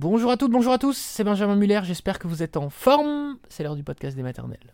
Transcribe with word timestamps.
Bonjour 0.00 0.30
à 0.30 0.38
toutes, 0.38 0.50
bonjour 0.50 0.72
à 0.72 0.78
tous, 0.78 0.96
c'est 0.96 1.24
Benjamin 1.24 1.56
Muller, 1.56 1.82
j'espère 1.84 2.18
que 2.18 2.26
vous 2.26 2.42
êtes 2.42 2.56
en 2.56 2.70
forme. 2.70 3.36
C'est 3.50 3.62
l'heure 3.62 3.76
du 3.76 3.82
podcast 3.82 4.16
des 4.16 4.22
maternelles. 4.22 4.72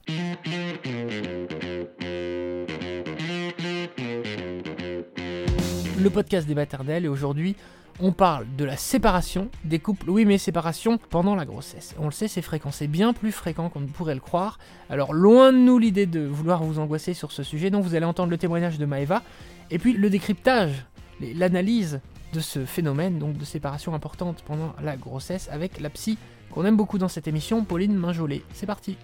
Le 5.99 6.11
podcast 6.11 6.47
des 6.47 6.55
maternelles 6.55 7.07
et 7.07 7.09
aujourd'hui 7.09 7.57
on 7.99 8.13
parle 8.13 8.47
de 8.57 8.65
la 8.65 8.77
séparation 8.77 9.51
des 9.65 9.81
couples. 9.81 10.11
Oui 10.11 10.25
mais 10.25 10.39
séparation 10.39 10.97
pendant 11.11 11.35
la 11.35 11.45
grossesse. 11.45 11.97
On 11.99 12.05
le 12.05 12.13
sait 12.13 12.29
c'est 12.29 12.41
fréquent, 12.41 12.71
c'est 12.71 12.87
bien 12.87 13.13
plus 13.13 13.33
fréquent 13.33 13.69
qu'on 13.69 13.81
ne 13.81 13.89
pourrait 13.89 14.15
le 14.15 14.21
croire. 14.21 14.61
Alors 14.91 15.13
loin 15.13 15.53
de 15.53 15.59
nous 15.59 15.81
l'idée 15.81 16.07
de 16.07 16.21
vouloir 16.21 16.63
vous 16.63 16.79
angoisser 16.79 17.15
sur 17.15 17.33
ce 17.33 17.43
sujet, 17.43 17.71
donc 17.71 17.83
vous 17.83 17.97
allez 17.97 18.07
entendre 18.07 18.31
le 18.31 18.39
témoignage 18.39 18.79
de 18.79 18.87
Maeva 18.87 19.25
et 19.73 19.81
puis 19.81 19.93
le 19.93 20.09
décryptage, 20.09 20.87
l'analyse 21.21 22.01
de 22.37 22.41
ce 22.41 22.67
phénomène, 22.67 23.19
donc 23.19 23.39
de 23.39 23.45
séparation 23.47 23.95
importante 23.95 24.43
pendant 24.45 24.75
la 24.83 24.97
grossesse, 24.97 25.49
avec 25.51 25.81
la 25.81 25.89
psy 25.89 26.19
qu'on 26.51 26.65
aime 26.67 26.77
beaucoup 26.77 26.99
dans 26.99 27.09
cette 27.09 27.27
émission, 27.27 27.65
Pauline 27.65 27.97
Minjolet. 27.97 28.43
C'est 28.53 28.67
parti 28.67 28.97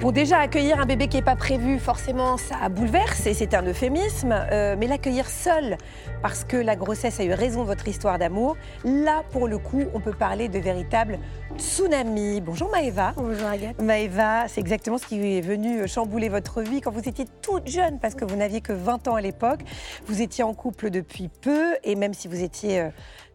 Bon, 0.00 0.12
déjà, 0.12 0.38
accueillir 0.38 0.78
un 0.78 0.86
bébé 0.86 1.08
qui 1.08 1.16
n'est 1.16 1.24
pas 1.24 1.34
prévu, 1.34 1.80
forcément, 1.80 2.36
ça 2.36 2.68
bouleverse 2.68 3.26
et 3.26 3.34
c'est 3.34 3.52
un 3.52 3.62
euphémisme. 3.62 4.32
Euh, 4.32 4.76
mais 4.78 4.86
l'accueillir 4.86 5.28
seul, 5.28 5.76
parce 6.22 6.44
que 6.44 6.56
la 6.56 6.76
grossesse 6.76 7.18
a 7.18 7.24
eu 7.24 7.32
raison 7.32 7.62
de 7.62 7.66
votre 7.66 7.88
histoire 7.88 8.16
d'amour, 8.16 8.56
là, 8.84 9.24
pour 9.32 9.48
le 9.48 9.58
coup, 9.58 9.82
on 9.94 10.00
peut 10.00 10.12
parler 10.12 10.48
de 10.48 10.60
véritable 10.60 11.18
tsunami. 11.56 12.40
Bonjour 12.40 12.70
Maëva. 12.70 13.12
Bonjour 13.16 13.48
Agathe. 13.48 13.82
Maëva, 13.82 14.46
c'est 14.46 14.60
exactement 14.60 14.98
ce 14.98 15.06
qui 15.06 15.36
est 15.36 15.40
venu 15.40 15.88
chambouler 15.88 16.28
votre 16.28 16.62
vie 16.62 16.80
quand 16.80 16.92
vous 16.92 17.08
étiez 17.08 17.24
toute 17.42 17.66
jeune, 17.66 17.98
parce 17.98 18.14
que 18.14 18.24
vous 18.24 18.36
n'aviez 18.36 18.60
que 18.60 18.72
20 18.72 19.08
ans 19.08 19.16
à 19.16 19.20
l'époque. 19.20 19.62
Vous 20.06 20.22
étiez 20.22 20.44
en 20.44 20.54
couple 20.54 20.90
depuis 20.90 21.28
peu, 21.28 21.74
et 21.82 21.96
même 21.96 22.14
si 22.14 22.28
vous 22.28 22.40
étiez 22.40 22.82
euh, 22.82 22.88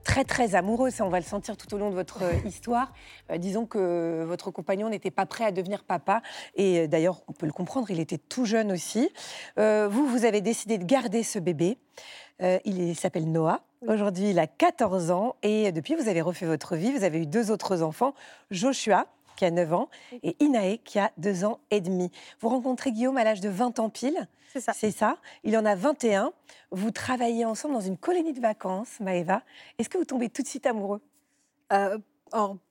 très 0.03 0.23
très 0.23 0.55
amoureux, 0.55 0.89
ça 0.89 1.05
on 1.05 1.09
va 1.09 1.19
le 1.19 1.25
sentir 1.25 1.57
tout 1.57 1.73
au 1.73 1.77
long 1.77 1.89
de 1.89 1.95
votre 1.95 2.23
euh, 2.23 2.33
histoire. 2.45 2.91
Euh, 3.31 3.37
disons 3.37 3.65
que 3.65 4.23
votre 4.27 4.51
compagnon 4.51 4.89
n'était 4.89 5.11
pas 5.11 5.25
prêt 5.25 5.45
à 5.45 5.51
devenir 5.51 5.83
papa 5.83 6.21
et 6.55 6.79
euh, 6.79 6.87
d'ailleurs 6.87 7.23
on 7.27 7.33
peut 7.33 7.45
le 7.45 7.51
comprendre, 7.51 7.89
il 7.89 7.99
était 7.99 8.17
tout 8.17 8.45
jeune 8.45 8.71
aussi. 8.71 9.09
vous, 9.57 10.07
vous 10.07 10.25
avez 10.25 10.41
décidé 10.41 10.77
de 10.77 10.85
garder 10.85 11.23
ce 11.23 11.39
bébé. 11.39 11.77
il 12.65 12.95
s'appelle 12.95 13.31
Noah. 13.31 13.61
Aujourd'hui, 13.87 14.29
il 14.29 14.39
a 14.39 14.47
14 14.47 15.11
ans 15.11 15.35
et 15.43 15.71
depuis, 15.71 15.95
vous 15.95 16.07
avez 16.07 16.21
refait 16.21 16.45
votre 16.45 16.75
vie. 16.75 16.91
Vous 16.91 17.03
avez 17.03 17.19
eu 17.19 17.25
deux 17.25 17.51
autres 17.51 17.81
enfants, 17.81 18.13
Joshua, 18.49 19.07
qui 19.35 19.45
a 19.45 19.51
9 19.51 19.73
ans, 19.73 19.89
et 20.23 20.35
Inae, 20.39 20.79
qui 20.83 20.99
a 20.99 21.11
2 21.17 21.45
ans 21.45 21.59
et 21.71 21.81
demi. 21.81 22.11
Vous 22.39 22.49
rencontrez 22.49 22.91
Guillaume 22.91 23.17
à 23.17 23.23
l'âge 23.23 23.41
de 23.41 23.49
20 23.49 23.79
ans 23.79 23.89
pile. 23.89 24.27
C'est 24.53 24.61
ça. 24.61 24.73
C'est 24.73 24.91
ça. 24.91 25.17
Il 25.43 25.57
en 25.57 25.65
a 25.65 25.73
21. 25.73 26.31
Vous 26.69 26.91
travaillez 26.91 27.43
ensemble 27.43 27.73
dans 27.73 27.81
une 27.81 27.97
colonie 27.97 28.33
de 28.33 28.39
vacances, 28.39 28.99
Maëva. 28.99 29.41
Est-ce 29.79 29.89
que 29.89 29.97
vous 29.97 30.05
tombez 30.05 30.29
tout 30.29 30.43
de 30.43 30.47
suite 30.47 30.67
amoureux? 30.67 31.01
Euh, 31.71 31.97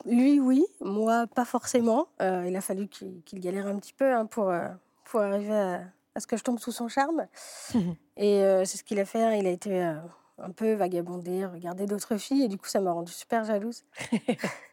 Lui, 0.07 0.39
oui. 0.39 0.65
Moi, 0.81 1.27
pas 1.27 1.45
forcément. 1.45 2.07
Euh, 2.21 2.45
il 2.47 2.55
a 2.55 2.61
fallu 2.61 2.87
qu'il 2.87 3.41
galère 3.41 3.67
un 3.67 3.77
petit 3.81 3.93
peu 3.93 4.15
hein, 4.15 4.27
pour, 4.27 4.51
euh, 4.51 4.69
pour 5.05 5.21
arriver 5.21 5.81
à, 6.15 6.21
ce 6.21 6.27
que 6.29 6.37
je 6.37 6.45
tombe 6.45 6.61
sous 6.61 6.71
son 6.71 6.87
charme. 6.87 7.27
et 8.17 8.43
c'est 8.65 8.77
ce 8.77 8.85
qu'il 8.85 9.01
a 9.01 9.05
fait. 9.05 9.23
Hein. 9.23 9.35
Il 9.35 9.47
a 9.49 9.51
été 9.51 9.81
un 9.81 10.51
peu 10.55 10.75
vagabondé, 10.75 11.47
regarder 11.47 11.87
d'autres 11.87 12.17
filles. 12.17 12.45
Et 12.45 12.49
du 12.49 12.59
coup, 12.59 12.69
ça 12.69 12.81
m'a 12.81 12.93
rendu 12.93 13.13
super 13.13 13.45
jalouse. 13.45 13.83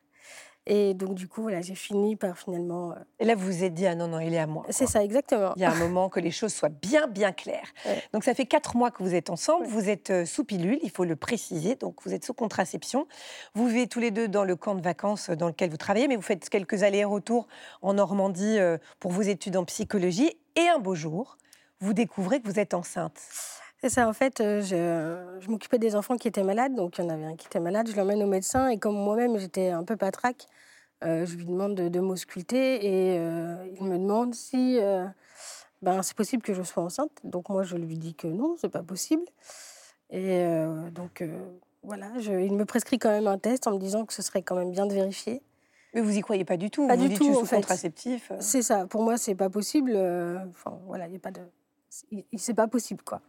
Et 0.72 0.94
donc, 0.94 1.16
du 1.16 1.28
coup, 1.28 1.42
voilà, 1.42 1.62
j'ai 1.62 1.74
fini 1.74 2.16
par 2.16 2.38
finalement. 2.38 2.92
Euh, 2.92 2.96
et 3.18 3.26
là, 3.26 3.34
vous 3.34 3.48
vous 3.48 3.64
êtes 3.64 3.74
dit, 3.74 3.88
ah 3.88 3.96
non, 3.96 4.08
non, 4.08 4.20
il 4.20 4.36
est 4.36 4.40
à 4.40 4.46
moi. 4.46 4.68
C'est 4.70 4.86
ça, 4.86 5.04
exactement. 5.04 5.52
Il 5.56 5.64
y 5.64 5.66
a 5.66 5.72
un 5.72 5.76
moment 5.76 6.10
que 6.10 6.20
les 6.20 6.30
choses 6.30 6.54
soient 6.54 6.70
bien, 6.70 7.08
bien 7.08 7.32
claires. 7.32 7.74
Donc, 8.14 8.24
ça 8.24 8.36
fait 8.36 8.46
quatre 8.46 8.78
mois 8.78 8.92
que 8.92 9.02
vous 9.02 9.16
êtes 9.16 9.32
ensemble. 9.32 9.66
Vous 9.66 9.90
êtes 9.90 10.12
euh, 10.12 10.26
sous 10.26 10.44
pilule, 10.44 10.78
il 10.84 10.92
faut 10.92 11.06
le 11.06 11.16
préciser. 11.16 11.74
Donc, 11.74 11.96
vous 12.06 12.14
êtes 12.14 12.24
sous 12.24 12.36
contraception. 12.36 13.08
Vous 13.56 13.68
vivez 13.68 13.88
tous 13.88 14.00
les 14.00 14.12
deux 14.12 14.28
dans 14.28 14.44
le 14.44 14.56
camp 14.56 14.76
de 14.76 14.82
vacances 14.82 15.32
dans 15.32 15.48
lequel 15.48 15.72
vous 15.72 15.78
travaillez, 15.78 16.08
mais 16.08 16.16
vous 16.16 16.22
faites 16.22 16.48
quelques 16.50 16.84
allers-retours 16.84 17.48
en 17.82 17.96
Normandie 17.96 18.60
euh, 18.60 18.78
pour 19.00 19.12
vos 19.12 19.24
études 19.24 19.58
en 19.58 19.66
psychologie. 19.66 20.38
Et 20.56 20.68
un 20.68 20.78
beau 20.78 20.94
jour, 20.94 21.40
vous 21.80 21.94
découvrez 21.94 22.42
que 22.42 22.48
vous 22.48 22.60
êtes 22.60 22.76
enceinte. 22.76 23.20
C'est 23.82 23.90
ça, 23.90 24.08
en 24.10 24.14
fait, 24.14 24.36
je, 24.40 25.40
je 25.40 25.50
m'occupais 25.50 25.78
des 25.78 25.96
enfants 25.96 26.18
qui 26.18 26.28
étaient 26.28 26.44
malades, 26.44 26.76
donc 26.76 26.98
il 26.98 27.04
y 27.04 27.06
en 27.06 27.10
avait 27.10 27.26
un 27.26 27.36
qui 27.36 27.48
était 27.48 27.62
malade, 27.62 27.88
je 27.90 27.96
l'emmène 27.96 28.22
au 28.22 28.28
médecin, 28.28 28.68
et 28.68 28.78
comme 28.78 28.96
moi-même 28.96 29.38
j'étais 29.38 29.70
un 29.70 29.84
peu 29.86 29.96
patraque, 29.96 30.48
euh, 31.06 31.26
je 31.26 31.38
lui 31.38 31.46
demande 31.46 31.76
de, 31.76 31.88
de 31.88 32.00
m'ausculter 32.02 32.86
et 32.86 33.18
euh, 33.20 33.56
il 33.80 33.86
me 33.86 33.98
demande 33.98 34.36
si 34.36 34.80
euh, 34.82 35.06
ben, 35.82 36.02
c'est 36.02 36.16
possible 36.16 36.44
que 36.44 36.54
je 36.54 36.62
sois 36.62 36.84
enceinte. 36.84 37.12
Donc 37.24 37.48
moi, 37.48 37.64
je 37.64 37.78
lui 37.78 37.98
dis 37.98 38.16
que 38.16 38.28
non, 38.28 38.56
c'est 38.60 38.70
pas 38.70 38.84
possible. 38.84 39.24
Et 40.10 40.44
donc 40.92 41.24
voilà, 41.84 42.08
je, 42.18 42.34
il 42.34 42.54
me 42.54 42.66
prescrit 42.66 42.98
quand 42.98 43.12
même 43.12 43.28
un 43.28 43.38
test 43.38 43.68
en 43.68 43.74
me 43.74 43.78
disant 43.78 44.06
que 44.06 44.14
ce 44.14 44.24
serait 44.24 44.42
quand 44.42 44.56
même 44.56 44.72
bien 44.72 44.88
de 44.88 44.94
vérifier. 44.94 45.44
Mais 45.94 46.02
vous 46.02 46.18
y 46.18 46.22
croyez 46.22 46.46
pas 46.46 46.58
du 46.58 46.72
tout 46.72 46.88
Pas 46.88 46.98
du 46.98 47.14
tout. 47.14 47.34
Sous 47.34 47.46
contraceptif. 47.46 48.32
C'est 48.40 48.64
ça. 48.64 48.88
Pour 48.88 49.04
moi, 49.04 49.18
c'est 49.18 49.36
pas 49.36 49.52
possible. 49.52 49.92
Enfin 50.50 50.80
voilà, 50.88 51.06
il 51.06 51.14
y 51.14 51.16
a 51.16 51.20
pas 51.20 51.32
de. 51.32 51.42
C'est 52.36 52.56
pas 52.56 52.68
possible 52.68 53.04
quoi. 53.04 53.22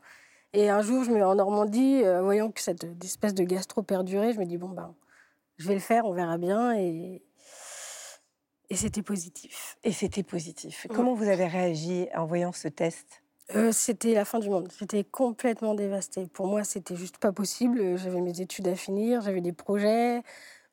Et 0.53 0.69
un 0.69 0.83
jour, 0.83 1.05
je 1.05 1.11
me 1.11 1.17
mets 1.17 1.23
en 1.23 1.37
Normandie, 1.37 2.03
voyant 2.23 2.51
que 2.51 2.61
cette 2.61 2.85
espèce 3.05 3.35
de 3.35 3.45
gastro 3.45 3.83
perdurait, 3.83 4.33
je 4.33 4.41
me 4.41 4.47
dis 4.47 4.57
bon 4.57 4.69
ben, 4.69 4.95
je 5.59 5.69
vais 5.69 5.75
le 5.75 5.81
faire, 5.81 6.07
on 6.07 6.13
verra 6.13 6.39
bien. 6.39 6.77
Et, 6.77 7.23
et 8.71 8.77
c'était 8.77 9.03
positif. 9.03 9.77
Et 9.85 9.93
c'était 9.93 10.23
positif. 10.23 10.87
Comment 10.95 11.15
vous 11.15 11.29
avez 11.29 11.47
réagi 11.47 12.09
en 12.17 12.25
voyant 12.25 12.53
ce 12.53 12.69
test? 12.69 13.23
Euh, 13.57 13.73
C'était 13.73 14.15
la 14.15 14.25
fin 14.25 14.39
du 14.39 14.49
monde. 14.49 14.69
J'étais 14.79 15.03
complètement 15.05 15.75
dévastée. 15.75 16.29
Pour 16.29 16.47
moi, 16.47 16.63
c'était 16.63 16.95
juste 16.95 17.19
pas 17.19 17.33
possible. 17.33 17.99
J'avais 17.99 18.21
mes 18.21 18.41
études 18.41 18.69
à 18.69 18.77
finir, 18.77 19.21
j'avais 19.23 19.41
des 19.41 19.53
projets. 19.53 20.23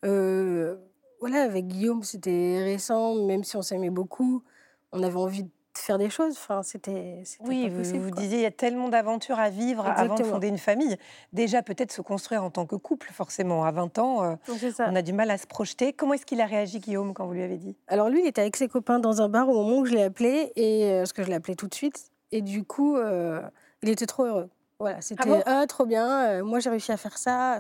Euh, 0.06 0.78
voilà, 1.20 1.42
avec 1.42 1.68
Guillaume, 1.68 2.04
c'était 2.04 2.64
récent, 2.64 3.16
même 3.26 3.44
si 3.44 3.58
on 3.58 3.64
s'aimait 3.64 3.90
beaucoup. 3.90 4.44
On 4.92 5.02
avait 5.02 5.16
envie 5.18 5.44
de 5.44 5.50
faire 5.80 5.98
des 5.98 6.10
choses. 6.10 6.34
Enfin, 6.34 6.64
c'était. 6.64 7.24
Oui, 7.42 7.70
vous, 7.70 8.00
vous 8.00 8.12
disiez, 8.12 8.38
il 8.38 8.44
y 8.44 8.46
a 8.46 8.52
tellement 8.52 8.90
d'aventures 8.90 9.40
à 9.40 9.50
vivre 9.50 9.86
avant 9.86 10.16
de 10.16 10.24
fonder 10.24 10.48
une 10.48 10.58
famille. 10.58 10.98
Déjà, 11.34 11.62
peut-être 11.62 11.92
se 11.92 12.02
construire 12.02 12.44
en 12.44 12.50
tant 12.50 12.66
que 12.66 12.76
couple, 12.76 13.10
forcément. 13.12 13.66
À 13.66 13.72
20 13.72 14.00
ans, 14.00 14.24
euh, 14.24 14.36
on 14.80 14.96
a 14.96 15.02
du 15.02 15.14
mal 15.14 15.30
à 15.32 15.38
se 15.38 15.48
projeter. 15.48 15.94
Comment 15.94 16.14
est-ce 16.14 16.26
qu'il 16.26 16.42
a 16.42 16.46
réagi, 16.46 16.80
Guillaume, 16.80 17.14
quand 17.14 17.26
vous 17.26 17.34
lui 17.34 17.44
avez 17.44 17.58
dit? 17.58 17.76
Alors, 17.88 18.10
lui, 18.10 18.22
il 18.22 18.28
était 18.28 18.42
avec 18.42 18.56
ses 18.56 18.68
copains 18.68 19.00
dans 19.00 19.22
un 19.22 19.30
bar 19.30 19.50
au 19.50 19.54
moment 19.54 19.80
où 19.80 19.86
je 19.86 19.94
l'ai 19.94 20.04
appelé, 20.04 20.52
et, 20.56 20.92
euh, 20.92 21.00
parce 21.00 21.14
que 21.14 21.24
je 21.24 21.30
l'ai 21.30 21.36
appelé 21.36 21.56
tout 21.56 21.68
de 21.68 21.74
suite. 21.74 22.12
Et 22.32 22.42
du 22.42 22.64
coup, 22.64 22.98
euh, 22.98 23.42
il 23.84 23.90
était 23.90 24.06
trop 24.06 24.26
heureux. 24.26 24.50
Voilà, 24.80 25.02
c'était 25.02 25.24
ah, 25.46 25.66
trop 25.68 25.86
bien. 25.86 26.44
moi, 26.44 26.60
j'ai 26.60 26.70
réussi 26.70 26.92
à 26.92 26.98
faire 26.98 27.18
ça. 27.18 27.60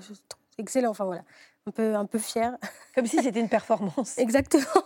Excellent. 0.59 0.91
Enfin, 0.91 1.05
voilà 1.05 1.23
un 1.67 1.71
peu, 1.71 1.95
un 1.95 2.05
peu 2.05 2.19
fière. 2.19 2.57
Comme 2.95 3.05
si 3.05 3.21
c'était 3.21 3.39
une 3.39 3.49
performance. 3.49 4.17
Exactement. 4.17 4.63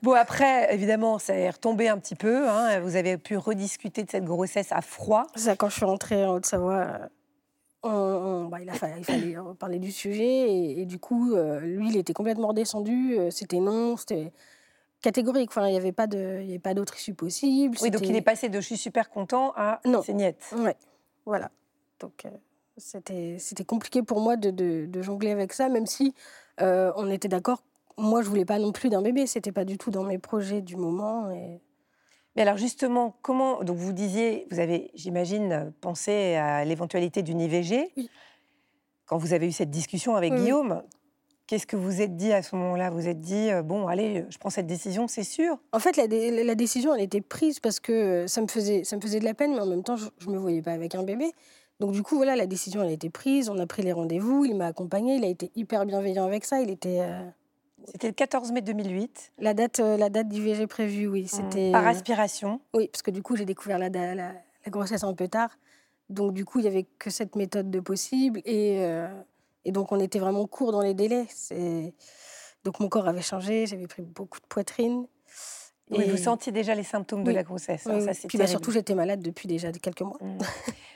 Bon, 0.00 0.12
après, 0.12 0.72
évidemment, 0.72 1.18
ça 1.18 1.34
est 1.34 1.50
retombé 1.50 1.88
un 1.88 1.98
petit 1.98 2.14
peu. 2.14 2.48
Hein. 2.48 2.80
Vous 2.80 2.96
avez 2.96 3.18
pu 3.18 3.36
rediscuter 3.36 4.04
de 4.04 4.10
cette 4.10 4.24
grossesse 4.24 4.70
à 4.70 4.80
froid. 4.80 5.26
Ça, 5.34 5.56
quand 5.56 5.68
je 5.68 5.74
suis 5.74 5.84
rentrée 5.84 6.24
en 6.24 6.36
Haute-Savoie, 6.36 7.10
euh, 7.84 8.48
bah, 8.48 8.60
il, 8.62 8.70
a 8.70 8.74
fallu, 8.74 8.94
il, 8.98 9.04
fallait 9.04 9.36
parler 9.58 9.78
du 9.78 9.90
sujet. 9.90 10.78
Et, 10.78 10.86
du 10.86 10.98
coup, 10.98 11.34
euh, 11.34 11.60
lui, 11.60 11.88
il 11.88 11.96
était 11.96 12.12
complètement 12.12 12.48
redescendu. 12.48 13.18
Euh, 13.18 13.30
c'était 13.30 13.58
non, 13.58 13.96
c'était 13.96 14.32
catégorique. 15.02 15.50
Enfin, 15.50 15.66
il 15.66 15.72
n'y 15.72 15.76
avait 15.76 15.92
pas 15.92 16.06
d'autre 16.06 16.96
issue 16.96 17.14
possible. 17.14 17.76
Oui, 17.82 17.90
donc 17.90 18.02
il 18.02 18.14
est 18.16 18.22
passé 18.22 18.48
de 18.48 18.60
je 18.60 18.66
suis 18.66 18.78
super 18.78 19.10
content 19.10 19.52
à 19.56 19.80
c'est 20.04 20.14
niet. 20.14 20.36
Oui, 20.56 20.70
voilà. 21.26 21.50
Donc 21.98 22.24
c'était 22.76 23.64
compliqué 23.66 24.02
pour 24.02 24.20
moi 24.20 24.36
de, 24.36 24.50
de, 24.50 25.02
jongler 25.02 25.30
avec 25.30 25.52
ça, 25.52 25.68
même 25.68 25.86
si 25.86 26.14
euh, 26.60 26.92
on 26.96 27.10
était 27.10 27.28
d'accord. 27.28 27.62
Moi, 27.98 28.22
je 28.22 28.28
voulais 28.28 28.44
pas 28.44 28.58
non 28.58 28.72
plus 28.72 28.88
d'un 28.88 29.02
bébé. 29.02 29.26
C'était 29.26 29.52
pas 29.52 29.64
du 29.64 29.76
tout 29.78 29.90
dans 29.90 30.04
mes 30.04 30.18
projets 30.18 30.62
du 30.62 30.76
moment. 30.76 31.30
Et... 31.30 31.60
Mais 32.36 32.42
alors 32.42 32.56
justement, 32.56 33.16
comment 33.22 33.62
donc 33.62 33.76
vous 33.76 33.92
disiez, 33.92 34.46
vous 34.50 34.58
avez, 34.58 34.90
j'imagine, 34.94 35.72
pensé 35.80 36.34
à 36.34 36.64
l'éventualité 36.64 37.22
d'une 37.22 37.40
IVG 37.40 37.92
oui. 37.96 38.10
quand 39.04 39.18
vous 39.18 39.34
avez 39.34 39.46
eu 39.46 39.52
cette 39.52 39.70
discussion 39.70 40.16
avec 40.16 40.34
Guillaume. 40.34 40.82
Qu'est-ce 41.48 41.66
que 41.66 41.76
vous 41.76 42.00
êtes 42.00 42.16
dit 42.16 42.32
à 42.32 42.40
ce 42.40 42.56
moment-là? 42.56 42.88
Vous 42.88 43.08
êtes 43.08 43.20
dit, 43.20 43.50
euh, 43.50 43.62
bon, 43.62 43.86
allez, 43.86 44.24
je 44.30 44.38
prends 44.38 44.48
cette 44.48 44.66
décision, 44.66 45.06
c'est 45.06 45.24
sûr 45.24 45.58
En 45.72 45.80
fait, 45.80 45.96
la, 45.98 46.06
la, 46.06 46.54
décision, 46.54 46.94
elle 46.94 47.02
était 47.02 47.20
prise 47.20 47.60
parce 47.60 47.78
que 47.78 48.26
ça 48.26 48.40
me, 48.40 48.46
faisait, 48.46 48.84
ça 48.84 48.96
me 48.96 49.02
faisait 49.02 49.18
de 49.18 49.26
la 49.26 49.34
peine, 49.34 49.52
mais 49.52 49.60
en 49.60 49.66
même 49.66 49.82
temps, 49.82 49.96
je 49.96 50.08
ne 50.26 50.32
me 50.32 50.38
voyais 50.38 50.62
pas 50.62 50.72
avec 50.72 50.94
un 50.94 51.02
bébé. 51.02 51.32
Donc 51.82 51.90
du 51.90 52.04
coup, 52.04 52.14
voilà, 52.14 52.36
la 52.36 52.46
décision 52.46 52.80
elle 52.80 52.90
a 52.90 52.92
été 52.92 53.10
prise, 53.10 53.48
on 53.48 53.58
a 53.58 53.66
pris 53.66 53.82
les 53.82 53.92
rendez-vous, 53.92 54.44
il 54.44 54.54
m'a 54.54 54.66
accompagné, 54.66 55.16
il 55.16 55.24
a 55.24 55.26
été 55.26 55.50
hyper 55.56 55.84
bienveillant 55.84 56.24
avec 56.24 56.44
ça, 56.44 56.60
il 56.60 56.70
était... 56.70 57.00
Euh, 57.00 57.28
c'était 57.86 58.06
le 58.06 58.12
14 58.12 58.52
mai 58.52 58.60
2008. 58.60 59.32
La 59.40 59.52
date, 59.52 59.80
euh, 59.80 59.96
la 59.96 60.08
date 60.08 60.28
d'IVG 60.28 60.68
prévue, 60.68 61.08
oui. 61.08 61.24
Mmh. 61.24 61.26
C'était 61.26 61.72
par 61.72 61.84
aspiration. 61.84 62.60
Oui, 62.72 62.86
parce 62.86 63.02
que 63.02 63.10
du 63.10 63.20
coup, 63.20 63.34
j'ai 63.34 63.46
découvert 63.46 63.80
la, 63.80 63.88
la, 63.88 64.32
grossesse 64.68 65.02
un 65.02 65.12
peu 65.12 65.26
tard. 65.26 65.50
Donc 66.08 66.34
du 66.34 66.44
coup, 66.44 66.60
il 66.60 66.66
y 66.66 66.68
avait 66.68 66.86
que 67.00 67.10
cette 67.10 67.34
méthode 67.34 67.68
de 67.68 67.80
possible 67.80 68.40
et, 68.44 68.76
euh, 68.84 69.08
et 69.64 69.72
donc 69.72 69.90
on 69.90 69.98
était 69.98 70.20
vraiment 70.20 70.46
court 70.46 70.70
dans 70.70 70.82
les 70.82 70.94
délais. 70.94 71.26
Donc 72.62 72.78
mon 72.78 72.88
corps 72.88 73.08
avait 73.08 73.22
changé, 73.22 73.66
j'avais 73.66 73.88
pris 73.88 74.02
beaucoup 74.02 74.38
de 74.38 74.46
poitrine. 74.46 75.08
Et... 76.00 76.10
vous 76.10 76.16
sentiez 76.16 76.52
déjà 76.52 76.74
les 76.74 76.82
symptômes 76.82 77.24
de 77.24 77.30
la 77.32 77.42
grossesse. 77.42 77.86
Hein, 77.86 78.00
ça, 78.00 78.12
Puis 78.28 78.38
bah, 78.38 78.46
surtout, 78.46 78.70
j'étais 78.70 78.94
malade 78.94 79.20
depuis 79.20 79.46
déjà 79.48 79.70
quelques 79.72 80.00
mois. 80.02 80.18
Mmh. 80.20 80.38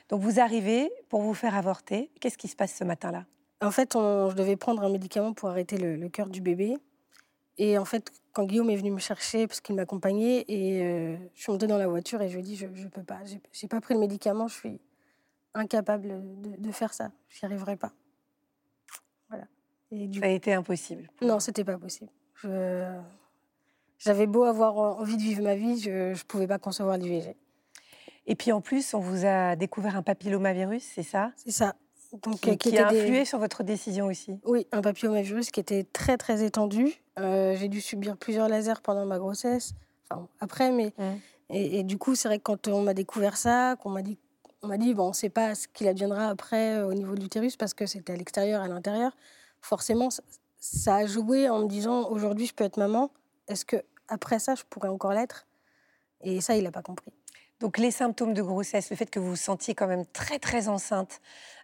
Donc 0.09 0.21
vous 0.23 0.41
arrivez 0.41 0.91
pour 1.09 1.21
vous 1.23 1.35
faire 1.35 1.55
avorter. 1.57 2.11
Qu'est-ce 2.21 2.39
qui 2.39 2.49
se 2.49 2.57
passe 2.57 2.75
ce 2.75 2.85
matin-là? 2.85 3.27
En 3.61 3.71
fait, 3.71 3.97
on, 3.97 4.31
je 4.31 4.37
devais 4.37 4.57
prendre 4.57 4.83
un 4.83 4.89
médicament 4.91 5.33
pour 5.33 5.49
arrêter 5.49 5.77
le, 5.79 5.97
le 5.97 6.09
cœur 6.09 6.29
du 6.29 6.41
bébé. 6.41 6.77
Et 7.59 7.79
en 7.79 7.85
fait, 7.87 8.13
quand 8.33 8.45
Guillaume 8.45 8.69
est 8.69 8.77
venu 8.77 8.91
me 8.91 8.99
chercher, 8.99 9.47
parce 9.47 9.61
qu'il 9.63 9.75
m'accompagnait, 9.77 10.45
et 10.47 10.83
euh, 10.83 11.17
je 11.35 11.43
suis 11.43 11.51
montée 11.53 11.67
dans 11.67 11.79
la 11.79 11.89
voiture 11.89 12.21
et 12.21 12.29
je 12.29 12.35
lui 12.35 12.41
ai 12.41 12.43
dit 12.45 12.55
Je 12.57 12.67
ne 12.67 12.89
peux 12.89 13.03
pas, 13.03 13.21
j'ai 13.25 13.41
j'ai 13.53 13.67
pas 13.67 13.81
pris 13.81 13.95
le 13.95 14.01
médicament, 14.01 14.47
je 14.47 14.55
suis 14.55 14.81
incapable 15.55 16.09
de, 16.43 16.57
de 16.59 16.71
faire 16.73 16.93
ça, 16.93 17.11
j'y 17.31 17.47
arriverai 17.47 17.77
pas. 17.77 17.93
Voilà. 19.31 19.45
Et 19.91 20.07
du 20.07 20.21
Ça 20.21 20.27
a 20.27 20.29
été 20.29 20.53
impossible. 20.53 21.09
non, 21.23 21.41
c'était 21.41 21.65
pas 21.65 21.79
possible. 21.79 22.11
Je- 22.43 23.01
J'avais 23.99 24.27
beau 24.27 24.45
avoir 24.45 24.77
envie 24.79 25.17
de 25.17 25.23
vivre 25.23 25.43
ma 25.43 25.55
vie, 25.55 25.81
je 25.81 26.11
ne 26.13 26.25
pouvais 26.29 26.47
pas 26.47 26.59
concevoir 26.59 26.97
l'IVG. 26.99 27.37
Et 28.27 28.35
puis 28.35 28.53
en 28.53 28.61
plus, 28.61 28.93
on 28.95 29.01
vous 29.01 29.25
a 29.25 29.57
découvert 29.57 29.97
un 29.97 30.03
papillomavirus, 30.03 30.83
c'est 30.95 31.03
ça? 31.03 31.33
C'est 31.37 31.53
ça. 31.53 31.75
Donc, 32.23 32.41
Qui, 32.41 32.51
euh, 32.51 32.57
qui 32.57 32.79
a 32.79 32.85
des- 32.91 33.01
influé 33.01 33.25
sur 33.25 33.39
votre 33.39 33.63
décision 33.63 34.07
aussi? 34.07 34.39
Oui, 34.45 34.67
un 34.73 34.81
papillomavirus 34.81 35.51
qui 35.51 35.61
était 35.61 35.85
très 35.85 36.17
très 36.17 36.45
étendu. 36.45 36.95
Euh, 37.19 37.57
j'ai 37.57 37.69
dû 37.69 37.81
subir 37.81 38.17
plusieurs 38.17 38.49
lasers 38.49 38.81
pendant 38.83 39.07
ma 39.07 39.19
grossesse. 39.19 39.75
Enfin, 40.11 40.29
après, 40.41 40.71
mais 40.71 40.93
Mm. 40.99 41.03
et, 41.51 41.79
et 41.81 41.83
du 41.85 41.99
coup, 41.99 42.15
c'est 42.15 42.29
vrai 42.29 42.39
que 42.39 42.45
quand 42.45 42.69
on 42.69 42.83
m'a 42.83 42.95
découvert 42.95 43.37
ça, 43.37 43.77
qu'on 43.83 43.91
m'a 43.91 44.03
dit, 44.03 44.19
on 44.63 44.69
m'a 44.69 44.79
dit 44.79 44.95
bon, 44.95 45.05
on 45.07 45.09
ne 45.09 45.15
sait 45.15 45.29
pas 45.31 45.55
ce 45.55 45.67
qu'il 45.69 45.89
adviendra 45.89 46.29
après 46.29 46.77
euh, 46.77 46.87
au 46.89 46.95
niveau 46.95 47.15
de 47.15 47.21
l'utérus 47.21 47.57
parce 47.57 47.75
que 47.75 47.87
c'était 47.87 48.13
à 48.13 48.17
l'extérieur, 48.17 48.63
à 48.63 48.69
l'intérieur. 48.69 49.17
Forcément, 49.61 50.09
ça 50.59 50.95
a 50.97 51.07
joué 51.07 51.49
en 51.49 51.61
me 51.61 51.69
disant 51.69 52.09
aujourd'hui, 52.11 52.47
je 52.47 52.55
peux 52.55 52.65
être 52.65 52.77
maman. 52.79 53.11
Est-ce 53.49 53.65
que 53.65 53.77
après 54.09 54.39
ça, 54.39 54.55
je 54.55 54.63
pourrais 54.69 54.89
encore 54.89 55.13
l'être? 55.13 55.47
Et 56.23 56.41
ça, 56.41 56.57
il 56.57 56.65
n'a 56.65 56.73
pas 56.73 56.83
compris. 56.83 57.13
Donc 57.61 57.79
les 57.79 57.91
symptômes 57.91 58.35
de 58.35 58.43
grossesse, 58.43 58.91
le 58.91 58.97
fait 58.97 59.09
que 59.11 59.19
vous 59.19 59.31
vous 59.31 59.37
sentiez 59.37 59.75
quand 59.75 59.87
même 59.87 60.05
très 60.07 60.39
très 60.39 60.69
enceinte, 60.69 61.21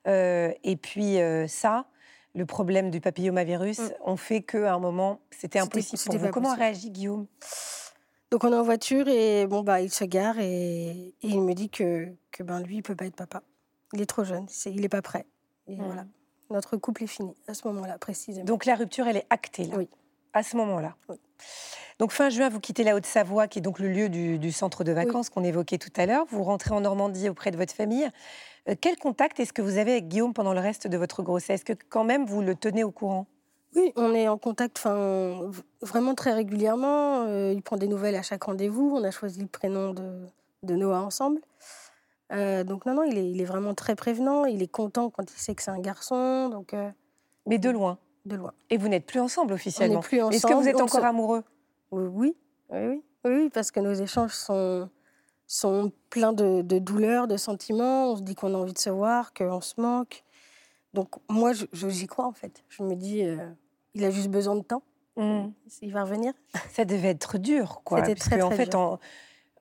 euh, 0.06 0.52
et 0.64 0.76
puis 0.76 1.20
euh, 1.20 1.46
ça, 1.46 1.86
le 2.34 2.46
problème 2.46 2.90
du 2.90 3.00
papillomavirus, 3.00 3.78
Mm. 3.78 3.90
ont 4.06 4.16
fait 4.16 4.42
qu'à 4.42 4.72
un 4.74 4.78
moment, 4.78 5.20
c'était 5.30 5.58
impossible 5.58 6.00
pour 6.06 6.16
vous. 6.18 6.28
Comment 6.30 6.52
a 6.52 6.54
réagi 6.54 6.90
Guillaume? 6.90 7.26
Donc 8.30 8.44
on 8.44 8.52
est 8.52 8.56
en 8.56 8.62
voiture 8.62 9.06
et 9.08 9.46
bon 9.46 9.62
bah 9.62 9.82
il 9.82 9.92
se 9.92 10.04
gare 10.04 10.38
et, 10.38 10.88
et 10.90 11.14
il 11.22 11.42
me 11.42 11.52
dit 11.52 11.68
que, 11.68 12.08
que 12.30 12.42
ben 12.42 12.60
lui 12.60 12.76
il 12.76 12.82
peut 12.82 12.96
pas 12.96 13.04
être 13.04 13.16
papa. 13.16 13.42
Il 13.92 14.00
est 14.00 14.06
trop 14.06 14.24
jeune, 14.24 14.46
il 14.66 14.82
est 14.84 14.88
pas 14.88 15.02
prêt. 15.02 15.26
Et 15.66 15.76
Mhm. 15.76 15.84
voilà, 15.84 16.06
notre 16.48 16.78
couple 16.78 17.04
est 17.04 17.08
fini 17.08 17.36
à 17.46 17.52
ce 17.52 17.68
moment-là 17.68 17.98
précisément. 17.98 18.46
Donc 18.46 18.64
la 18.64 18.74
rupture, 18.76 19.06
elle 19.06 19.18
est 19.18 19.26
actée 19.28 19.64
là, 19.64 19.76
Oui. 19.76 19.88
À 20.32 20.42
ce 20.42 20.56
moment-là. 20.56 20.94
Oui. 21.08 21.16
Donc 21.98 22.10
fin 22.10 22.30
juin, 22.30 22.48
vous 22.48 22.60
quittez 22.60 22.84
la 22.84 22.96
Haute-Savoie, 22.96 23.46
qui 23.48 23.58
est 23.58 23.62
donc 23.62 23.78
le 23.78 23.88
lieu 23.88 24.08
du, 24.08 24.38
du 24.38 24.50
centre 24.50 24.82
de 24.82 24.92
vacances 24.92 25.30
qu'on 25.30 25.44
évoquait 25.44 25.78
tout 25.78 25.92
à 25.96 26.06
l'heure. 26.06 26.24
Vous 26.28 26.42
rentrez 26.42 26.74
en 26.74 26.80
Normandie 26.80 27.28
auprès 27.28 27.50
de 27.50 27.56
votre 27.56 27.74
famille. 27.74 28.08
Euh, 28.68 28.74
quel 28.80 28.96
contact 28.96 29.38
est-ce 29.40 29.52
que 29.52 29.62
vous 29.62 29.78
avez 29.78 29.92
avec 29.92 30.08
Guillaume 30.08 30.34
pendant 30.34 30.54
le 30.54 30.60
reste 30.60 30.86
de 30.86 30.96
votre 30.96 31.22
grossesse? 31.22 31.60
Est-ce 31.60 31.64
que 31.64 31.78
quand 31.88 32.04
même 32.04 32.26
vous 32.26 32.42
le 32.42 32.54
tenez 32.54 32.82
au 32.82 32.90
courant? 32.90 33.26
Oui, 33.76 33.92
on 33.96 34.14
est 34.14 34.28
en 34.28 34.36
contact 34.36 34.80
vraiment 34.80 36.14
très 36.14 36.32
régulièrement. 36.32 37.24
Euh, 37.24 37.52
il 37.54 37.62
prend 37.62 37.76
des 37.76 37.88
nouvelles 37.88 38.16
à 38.16 38.22
chaque 38.22 38.44
rendez-vous. 38.44 38.94
On 38.96 39.04
a 39.04 39.10
choisi 39.10 39.40
le 39.40 39.46
prénom 39.46 39.92
de, 39.94 40.26
de 40.62 40.74
Noah 40.74 41.02
ensemble. 41.02 41.40
Euh, 42.32 42.64
donc 42.64 42.84
non 42.84 42.94
non, 42.94 43.02
il 43.04 43.16
est, 43.16 43.30
il 43.30 43.40
est 43.40 43.46
vraiment 43.46 43.74
très 43.74 43.94
prévenant. 43.94 44.44
Il 44.44 44.62
est 44.62 44.70
content 44.70 45.08
quand 45.10 45.30
il 45.30 45.38
sait 45.38 45.54
que 45.54 45.62
c'est 45.62 45.70
un 45.70 45.80
garçon. 45.80 46.48
Donc 46.48 46.74
Mais 47.46 47.58
de 47.58 47.70
loin. 47.70 47.98
De. 48.24 48.38
Et 48.70 48.76
vous 48.76 48.88
n'êtes 48.88 49.06
plus 49.06 49.20
ensemble 49.20 49.52
On 49.52 49.54
officiellement. 49.56 49.96
n'est 49.96 50.00
plus 50.00 50.20
ensemble. 50.20 50.34
Est-ce 50.34 50.46
que 50.46 50.54
vous 50.54 50.68
êtes 50.68 50.76
on 50.76 50.84
encore 50.84 51.00
se- 51.00 51.06
amoureux? 51.06 51.42
Oui, 51.90 52.04
oui, 52.12 52.34
oui, 52.70 53.02
oui, 53.24 53.50
parce 53.52 53.70
que 53.70 53.80
nos 53.80 53.92
échanges 53.92 54.32
sont, 54.34 54.88
sont 55.46 55.92
pleins 56.10 56.32
de, 56.32 56.62
de 56.62 56.78
douleurs, 56.78 57.26
de 57.28 57.36
sentiments. 57.36 58.12
On 58.12 58.16
se 58.16 58.22
dit 58.22 58.34
qu'on 58.34 58.54
a 58.54 58.56
envie 58.58 58.72
de 58.72 58.78
se 58.78 58.90
voir, 58.90 59.32
qu'on 59.34 59.60
se 59.60 59.80
manque. 59.80 60.24
Donc 60.94 61.10
moi, 61.30 61.52
je- 61.52 61.66
je- 61.72 61.88
j'y 61.88 62.06
crois 62.06 62.26
en 62.26 62.32
fait. 62.32 62.64
Je 62.68 62.82
me 62.82 62.94
dis, 62.94 63.22
euh, 63.24 63.36
il 63.94 64.04
a 64.04 64.10
juste 64.10 64.28
besoin 64.28 64.56
de 64.56 64.62
temps. 64.62 64.82
Hmm. 65.16 65.48
Il 65.82 65.92
va 65.92 66.04
revenir. 66.04 66.32
Ça 66.70 66.84
devait 66.86 67.08
être 67.10 67.36
dur, 67.38 67.82
quoi. 67.84 67.98
C'était 68.04 68.14
très, 68.14 68.40
en 68.42 68.48
très 68.48 68.56
fait, 68.56 68.70
dur. 68.70 68.78
en- 68.80 68.98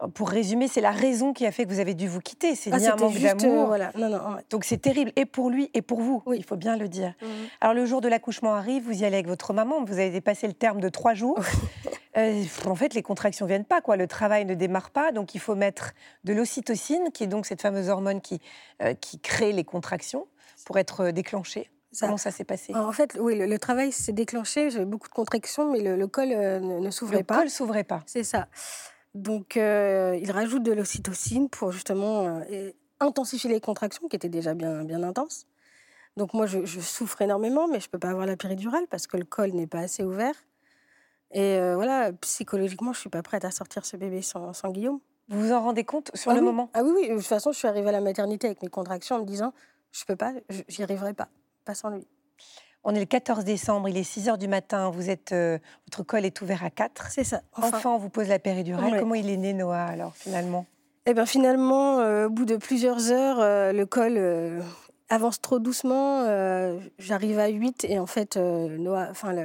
pour 0.07 0.29
résumer, 0.29 0.67
c'est 0.67 0.81
la 0.81 0.91
raison 0.91 1.33
qui 1.33 1.45
a 1.45 1.51
fait 1.51 1.65
que 1.65 1.69
vous 1.69 1.79
avez 1.79 1.93
dû 1.93 2.07
vous 2.07 2.19
quitter. 2.19 2.55
C'est 2.55 2.71
Ah, 2.73 2.79
ni 2.79 2.87
un 2.87 2.95
manque 2.95 3.11
juste, 3.13 3.37
d'amour. 3.37 3.63
euh, 3.63 3.65
voilà. 3.65 3.91
Non, 3.95 4.09
non. 4.09 4.17
ouais. 4.35 4.41
Donc 4.49 4.63
c'est 4.65 4.77
terrible, 4.77 5.11
et 5.15 5.25
pour 5.25 5.49
lui, 5.49 5.69
et 5.73 5.81
pour 5.81 6.01
vous, 6.01 6.23
Oui. 6.25 6.37
il 6.39 6.43
faut 6.43 6.55
bien 6.55 6.75
le 6.77 6.87
dire. 6.87 7.13
Alors 7.59 7.73
le 7.73 7.85
jour 7.85 8.01
de 8.01 8.07
l'accouchement 8.07 8.53
arrive, 8.55 8.83
vous 8.83 9.01
y 9.01 9.05
allez 9.05 9.15
avec 9.15 9.27
votre 9.27 9.53
maman, 9.53 9.83
vous 9.83 9.93
avez 9.93 10.09
dépassé 10.09 10.47
le 10.47 10.53
terme 10.53 10.79
de 10.81 10.89
trois 10.89 11.13
jours. 11.13 11.39
Euh, 12.17 12.43
en 12.65 12.75
fait, 12.75 12.93
les 12.93 13.03
contractions 13.03 13.45
viennent 13.45 13.63
pas, 13.63 13.79
quoi. 13.79 13.95
Le 13.95 14.05
travail 14.05 14.43
ne 14.43 14.53
démarre 14.53 14.89
pas, 14.89 15.13
donc 15.13 15.33
il 15.33 15.39
faut 15.39 15.55
mettre 15.55 15.93
de 16.25 16.33
l'ocytocine, 16.33 17.09
qui 17.13 17.23
est 17.23 17.27
donc 17.27 17.45
cette 17.45 17.61
fameuse 17.61 17.87
hormone 17.87 18.19
qui, 18.19 18.41
euh, 18.81 18.93
qui 18.95 19.17
crée 19.17 19.53
les 19.53 19.63
contractions, 19.63 20.27
pour 20.65 20.77
être 20.77 21.05
euh, 21.05 21.11
déclenchée. 21.13 21.69
Ça- 21.93 22.07
Comment 22.07 22.17
ça 22.17 22.31
s'est 22.31 22.43
passé? 22.43 22.75
En 22.75 22.91
fait, 22.91 23.17
oui, 23.17 23.37
le, 23.37 23.45
le 23.45 23.59
travail 23.59 23.93
s'est 23.93 24.11
déclenché. 24.11 24.69
J'avais 24.71 24.83
beaucoup 24.83 25.07
de 25.07 25.13
contractions, 25.13 25.71
mais 25.71 25.79
le, 25.79 25.95
le 25.95 26.07
col 26.07 26.33
euh, 26.33 26.59
ne, 26.59 26.79
ne 26.79 26.91
s'ouvrait 26.91 27.19
Le 27.19 27.23
pas. 27.23 27.37
col 27.37 27.49
s'ouvrait 27.49 27.85
pas. 27.85 28.03
C'est 28.05 28.25
ça. 28.25 28.49
Donc, 29.13 29.57
euh, 29.57 30.17
il 30.21 30.31
rajoute 30.31 30.63
de 30.63 30.71
l'ocytocine 30.71 31.49
pour 31.49 31.71
justement 31.71 32.41
euh, 32.49 32.71
intensifier 32.99 33.49
les 33.49 33.59
contractions 33.59 34.07
qui 34.07 34.15
étaient 34.15 34.29
déjà 34.29 34.53
bien, 34.53 34.83
bien 34.83 35.03
intenses. 35.03 35.45
Donc, 36.17 36.33
moi, 36.33 36.45
je, 36.45 36.65
je 36.65 36.79
souffre 36.79 37.21
énormément, 37.21 37.67
mais 37.67 37.79
je 37.79 37.87
ne 37.87 37.91
peux 37.91 37.99
pas 37.99 38.09
avoir 38.09 38.25
la 38.25 38.37
péridurale 38.37 38.85
parce 38.89 39.07
que 39.07 39.17
le 39.17 39.25
col 39.25 39.51
n'est 39.51 39.67
pas 39.67 39.79
assez 39.79 40.03
ouvert. 40.03 40.35
Et 41.33 41.57
euh, 41.57 41.75
voilà, 41.75 42.11
psychologiquement, 42.13 42.91
je 42.93 42.97
ne 42.97 43.01
suis 43.01 43.09
pas 43.09 43.23
prête 43.23 43.45
à 43.45 43.51
sortir 43.51 43.85
ce 43.85 43.95
bébé 43.97 44.21
sans, 44.21 44.53
sans 44.53 44.69
Guillaume. 44.69 44.99
Vous 45.29 45.39
vous 45.39 45.51
en 45.53 45.61
rendez 45.61 45.85
compte 45.85 46.11
sur 46.13 46.31
ah 46.31 46.33
le 46.33 46.41
oui. 46.41 46.45
moment? 46.45 46.69
Ah 46.73 46.83
oui, 46.83 46.91
oui, 46.93 47.09
de 47.09 47.15
toute 47.15 47.25
façon, 47.25 47.53
je 47.53 47.57
suis 47.57 47.67
arrivée 47.67 47.89
à 47.89 47.93
la 47.93 48.01
maternité 48.01 48.47
avec 48.47 48.61
mes 48.61 48.69
contractions 48.69 49.15
en 49.15 49.19
me 49.19 49.25
disant 49.25 49.53
je 49.91 50.03
peux 50.05 50.15
pas, 50.15 50.33
j'y 50.67 50.83
arriverai 50.83 51.13
pas, 51.13 51.29
pas 51.65 51.73
sans 51.73 51.89
lui. 51.89 52.05
On 52.83 52.95
est 52.95 52.99
le 52.99 53.05
14 53.05 53.43
décembre, 53.43 53.89
il 53.89 53.97
est 53.97 54.03
6 54.03 54.29
heures 54.29 54.37
du 54.39 54.47
matin, 54.47 54.89
vous 54.89 55.09
êtes, 55.09 55.33
euh, 55.33 55.59
votre 55.87 56.03
col 56.03 56.25
est 56.25 56.41
ouvert 56.41 56.63
à 56.63 56.71
4. 56.71 57.11
C'est 57.11 57.23
ça. 57.23 57.41
Enfin, 57.53 57.91
on 57.91 57.97
vous 57.97 58.09
pose 58.09 58.27
la 58.27 58.39
péridurale. 58.39 58.99
Comment 58.99 59.13
il 59.15 59.29
est 59.29 59.37
né, 59.37 59.53
Noah, 59.53 59.83
alors, 59.83 60.15
finalement? 60.15 60.65
Et 61.05 61.13
bien 61.13 61.25
finalement, 61.25 61.99
euh, 61.99 62.27
au 62.27 62.29
bout 62.29 62.45
de 62.45 62.55
plusieurs 62.57 63.11
heures, 63.11 63.39
euh, 63.39 63.71
le 63.71 63.85
col 63.85 64.19
avance 65.09 65.41
trop 65.41 65.59
doucement. 65.59 66.25
J'arrive 66.97 67.37
à 67.37 67.49
8 67.49 67.85
et 67.87 67.99
en 67.99 68.07
fait, 68.07 68.37
Noah, 68.37 69.09
enfin, 69.11 69.35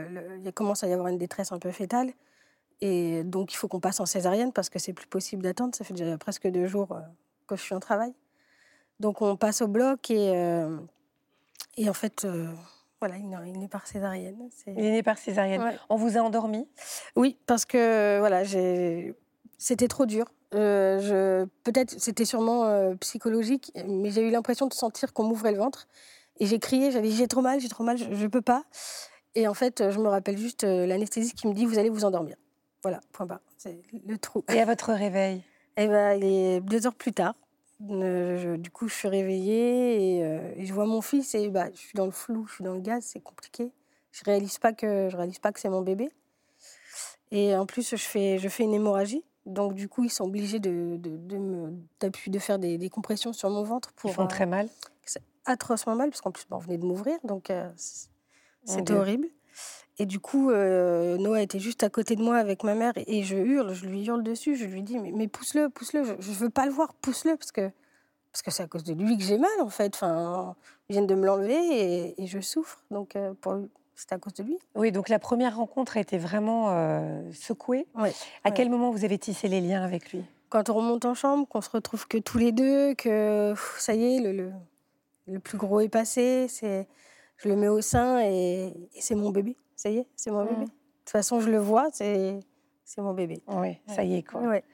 il 0.43 0.53
commence 0.53 0.83
à 0.83 0.89
y 0.89 0.93
avoir 0.93 1.09
une 1.09 1.19
détresse 1.19 1.53
un 1.53 1.59
peu 1.59 1.73
fétale. 1.73 2.13
Et 2.81 3.23
donc, 3.25 3.53
il 3.53 3.57
faut 3.57 3.69
qu'on 3.69 3.81
passe 3.81 4.01
en 4.01 4.07
césarienne 4.07 4.53
parce 4.53 4.71
que 4.71 4.79
c'est 4.79 4.93
plus 4.93 5.07
possible 5.07 5.43
d'attendre. 5.43 5.75
Ça 5.75 5.85
fait 5.85 5.95
déjà 5.95 6.17
presque 6.17 6.47
deux 6.49 6.67
jours 6.67 6.99
que 7.47 7.57
je 7.57 7.63
suis 7.63 7.75
en 7.75 7.81
travail. 7.81 8.15
Donc, 9.01 9.21
on 9.21 9.37
passe 9.37 9.61
au 9.61 9.69
bloc 9.69 10.11
et, 10.11 10.33
et 11.77 11.89
en 11.89 11.95
fait, 11.95 12.27
voilà, 13.01 13.17
il 13.19 13.61
est 13.61 13.65
est 13.65 13.69
par 13.69 13.87
césarienne. 13.87 14.49
Il 14.67 14.85
est 14.85 14.91
né 14.91 15.03
par 15.03 15.19
césarienne. 15.19 15.63
Ouais. 15.63 15.77
On 15.91 15.97
vous 15.97 16.17
a 16.17 16.21
endormi 16.21 16.67
Oui, 17.15 17.37
parce 17.47 17.65
que 17.65 18.19
voilà, 18.19 18.43
j'ai... 18.43 19.15
c'était 19.59 19.89
trop 19.89 20.07
dur. 20.07 20.27
Euh, 20.55 20.99
je... 21.01 21.45
Peut-être 21.63 21.99
c'était 21.99 22.25
sûrement 22.25 22.65
euh, 22.65 22.95
psychologique, 22.97 23.73
mais 23.87 24.11
j'ai 24.11 24.23
eu 24.23 24.31
l'impression 24.31 24.67
de 24.67 24.73
sentir 24.73 25.13
qu'on 25.13 25.25
m'ouvrait 25.25 25.53
le 25.53 25.59
ventre. 25.59 25.89
Et 26.39 26.47
j'ai 26.47 26.59
crié, 26.59 26.91
j'avais 26.91 27.09
dit 27.09 27.17
j'ai 27.17 27.29
trop 27.29 27.43
mal, 27.43 27.61
j'ai 27.61 27.69
trop 27.69 27.85
mal, 27.85 27.99
je 27.99 28.09
ne 28.09 28.29
peux 28.29 28.43
pas. 28.43 28.65
Et 29.35 29.47
en 29.47 29.55
fait, 29.55 29.91
je 29.91 29.99
me 29.99 30.09
rappelle 30.09 30.39
juste 30.39 30.65
euh, 30.65 30.87
l'anesthésiste 30.87 31.35
qui 31.35 31.47
me 31.49 31.53
dit 31.53 31.67
vous 31.67 31.79
allez 31.79 31.91
vous 31.91 32.05
endormir. 32.05 32.37
Voilà, 32.83 33.01
point 33.13 33.27
barre. 33.27 33.41
C'est 33.59 33.79
le 34.07 34.17
trou. 34.17 34.45
Et 34.49 34.61
à 34.61 34.65
votre 34.65 34.93
réveil 34.93 35.43
Et 35.77 35.89
ben, 35.89 36.15
il 36.15 36.25
est 36.25 36.61
deux 36.61 36.87
heures 36.87 36.95
plus 36.95 37.13
tard. 37.13 37.35
Je- 37.81 38.57
du 38.57 38.71
coup, 38.71 38.89
je 38.89 38.95
suis 38.95 39.09
réveillée 39.09 40.17
et, 40.19 40.25
euh, 40.25 40.53
et 40.57 40.65
je 40.65 40.73
vois 40.73 40.87
mon 40.87 41.03
fils 41.03 41.35
et 41.35 41.49
bah, 41.49 41.69
je 41.73 41.79
suis 41.79 41.95
dans 41.95 42.07
le 42.07 42.11
flou, 42.13 42.47
je 42.47 42.55
suis 42.55 42.65
dans 42.65 42.73
le 42.75 42.81
gaz, 42.81 43.05
c'est 43.05 43.21
compliqué. 43.21 43.71
Je 44.13 44.25
réalise 44.25 44.59
pas 44.59 44.73
que 44.73 45.09
je 45.11 45.17
réalise 45.17 45.39
pas 45.39 45.53
que 45.53 45.61
c'est 45.61 45.69
mon 45.69 45.83
bébé. 45.83 46.11
Et 47.31 47.55
en 47.55 47.67
plus, 47.67 47.91
je 47.91 47.97
fais, 47.97 48.39
je 48.39 48.49
fais 48.49 48.63
une 48.65 48.73
hémorragie. 48.75 49.25
Donc, 49.45 49.75
du 49.75 49.89
coup, 49.89 50.05
ils 50.05 50.11
sont 50.11 50.25
obligés 50.25 50.59
de, 50.59 50.97
de, 50.99 51.17
de, 51.17 51.37
me, 51.37 51.73
de 52.01 52.39
faire 52.39 52.59
des, 52.59 52.79
des 52.79 52.89
compressions 52.89 53.33
sur 53.33 53.51
mon 53.51 53.63
ventre 53.63 53.91
Ils 53.97 54.01
pour 54.01 54.13
font 54.13 54.25
euh, 54.25 54.27
très 54.27 54.47
mal. 54.47 54.69
atrocement 55.45 55.95
mal, 55.95 56.11
parce 56.11 56.21
qu'en 56.21 56.33
plus, 56.33 56.47
bah, 56.49 56.57
on 56.57 56.61
venait 56.61 56.79
de 56.79 56.85
m'ouvrir, 56.85 57.19
donc 57.23 57.51
euh, 57.51 57.71
c'était 58.65 58.95
horrible. 58.95 59.29
Et 59.99 60.05
du 60.07 60.21
coup, 60.21 60.51
euh, 60.51 61.17
Noah 61.17 61.41
était 61.41 61.59
juste 61.59 61.83
à 61.83 61.89
côté 61.89 62.17
de 62.17 62.23
moi 62.23 62.37
avec 62.37 62.65
ma 62.65 62.75
mère 62.75 62.93
et, 62.97 63.23
je 63.23 63.37
hurle, 63.37 63.73
je 63.73 63.87
lui 63.87 64.05
hurle 64.05 64.23
dessus, 64.23 64.55
je 64.57 64.67
lui 64.67 64.83
dis 64.83 64.99
mais, 64.99 65.11
mais 65.13 65.27
pousse-le, 65.27 65.71
pousse-le, 65.71 66.05
je, 66.05 66.13
je 66.19 66.31
veux 66.33 66.51
pas 66.51 66.67
le 66.67 66.73
voir, 66.73 66.93
pousse-le 66.95 67.37
parce 67.37 67.51
que 67.53 67.71
parce 68.33 68.43
que 68.43 68.51
c'est 68.51 68.63
à 68.63 68.67
cause 68.67 68.85
de 68.85 68.93
lui 68.93 69.17
que 69.17 69.25
j'ai 69.25 69.39
mal 69.39 69.59
en 69.63 69.71
fait. 69.71 69.95
Enfin, 69.95 70.55
ils 70.91 70.93
viennent 70.93 71.07
de 71.07 71.15
me 71.15 71.25
l'enlever 71.25 71.55
et, 71.55 72.23
et 72.23 72.27
je 72.27 72.41
souffre, 72.41 72.83
donc 72.91 73.17
euh, 73.17 73.33
pour 73.41 73.57
c'est 73.95 74.13
à 74.13 74.19
cause 74.19 74.35
de 74.35 74.43
lui. 74.43 74.59
Oui, 74.75 74.93
donc 74.93 75.09
la 75.09 75.19
première 75.19 75.57
rencontre 75.57 75.97
a 75.97 76.01
été 76.01 76.19
vraiment 76.19 76.67
euh, 76.73 77.23
secouée. 77.33 77.87
Ouais, 77.95 78.13
À 78.45 78.51
ouais. 78.51 78.55
quel 78.55 78.69
moment 78.69 78.91
vous 78.91 79.07
avez 79.07 79.17
tissé 79.17 79.49
les 79.49 79.63
liens 79.63 79.83
avec 79.83 80.13
lui? 80.13 80.23
Quand 80.51 80.69
on 80.69 80.75
remonte 80.75 81.07
en 81.07 81.15
chambre, 81.15 81.49
qu'on 81.49 81.63
se 81.63 81.71
retrouve 81.71 82.07
que 82.07 82.19
tous 82.19 82.37
les 82.37 82.53
deux, 82.53 82.95
que 82.95 83.53
pff, 83.53 83.77
ça 83.79 83.95
y 83.95 84.17
est, 84.17 84.21
le, 84.21 84.33
le, 84.33 84.53
le 85.29 85.39
plus 85.41 85.57
gros 85.57 85.81
est 85.81 85.89
passé, 85.89 86.47
c'est 86.49 86.87
je 87.39 87.49
le 87.49 87.57
mets 87.57 87.69
au 87.69 87.81
sein 87.81 88.21
et, 88.21 88.67
et 88.95 89.01
c'est 89.01 89.15
mon 89.15 89.31
bébé. 89.31 89.57
Ça 89.77 89.91
y 89.91 89.99
est, 89.99 90.07
c'est 90.17 90.31
mon 90.31 90.45
bébé. 90.45 90.65
De 90.65 90.65
toute 90.65 91.11
façon, 91.11 91.41
je 91.41 91.51
le 91.51 91.59
vois, 91.59 91.89
c'est 91.93 92.41
c'est 92.85 93.03
mon 93.03 93.15
bébé. 93.15 93.43
Oui, 93.49 93.79
ça 93.87 94.05
y 94.05 94.15
est, 94.15 94.23
quoi. 94.23 94.41
Ouais. 94.41 94.65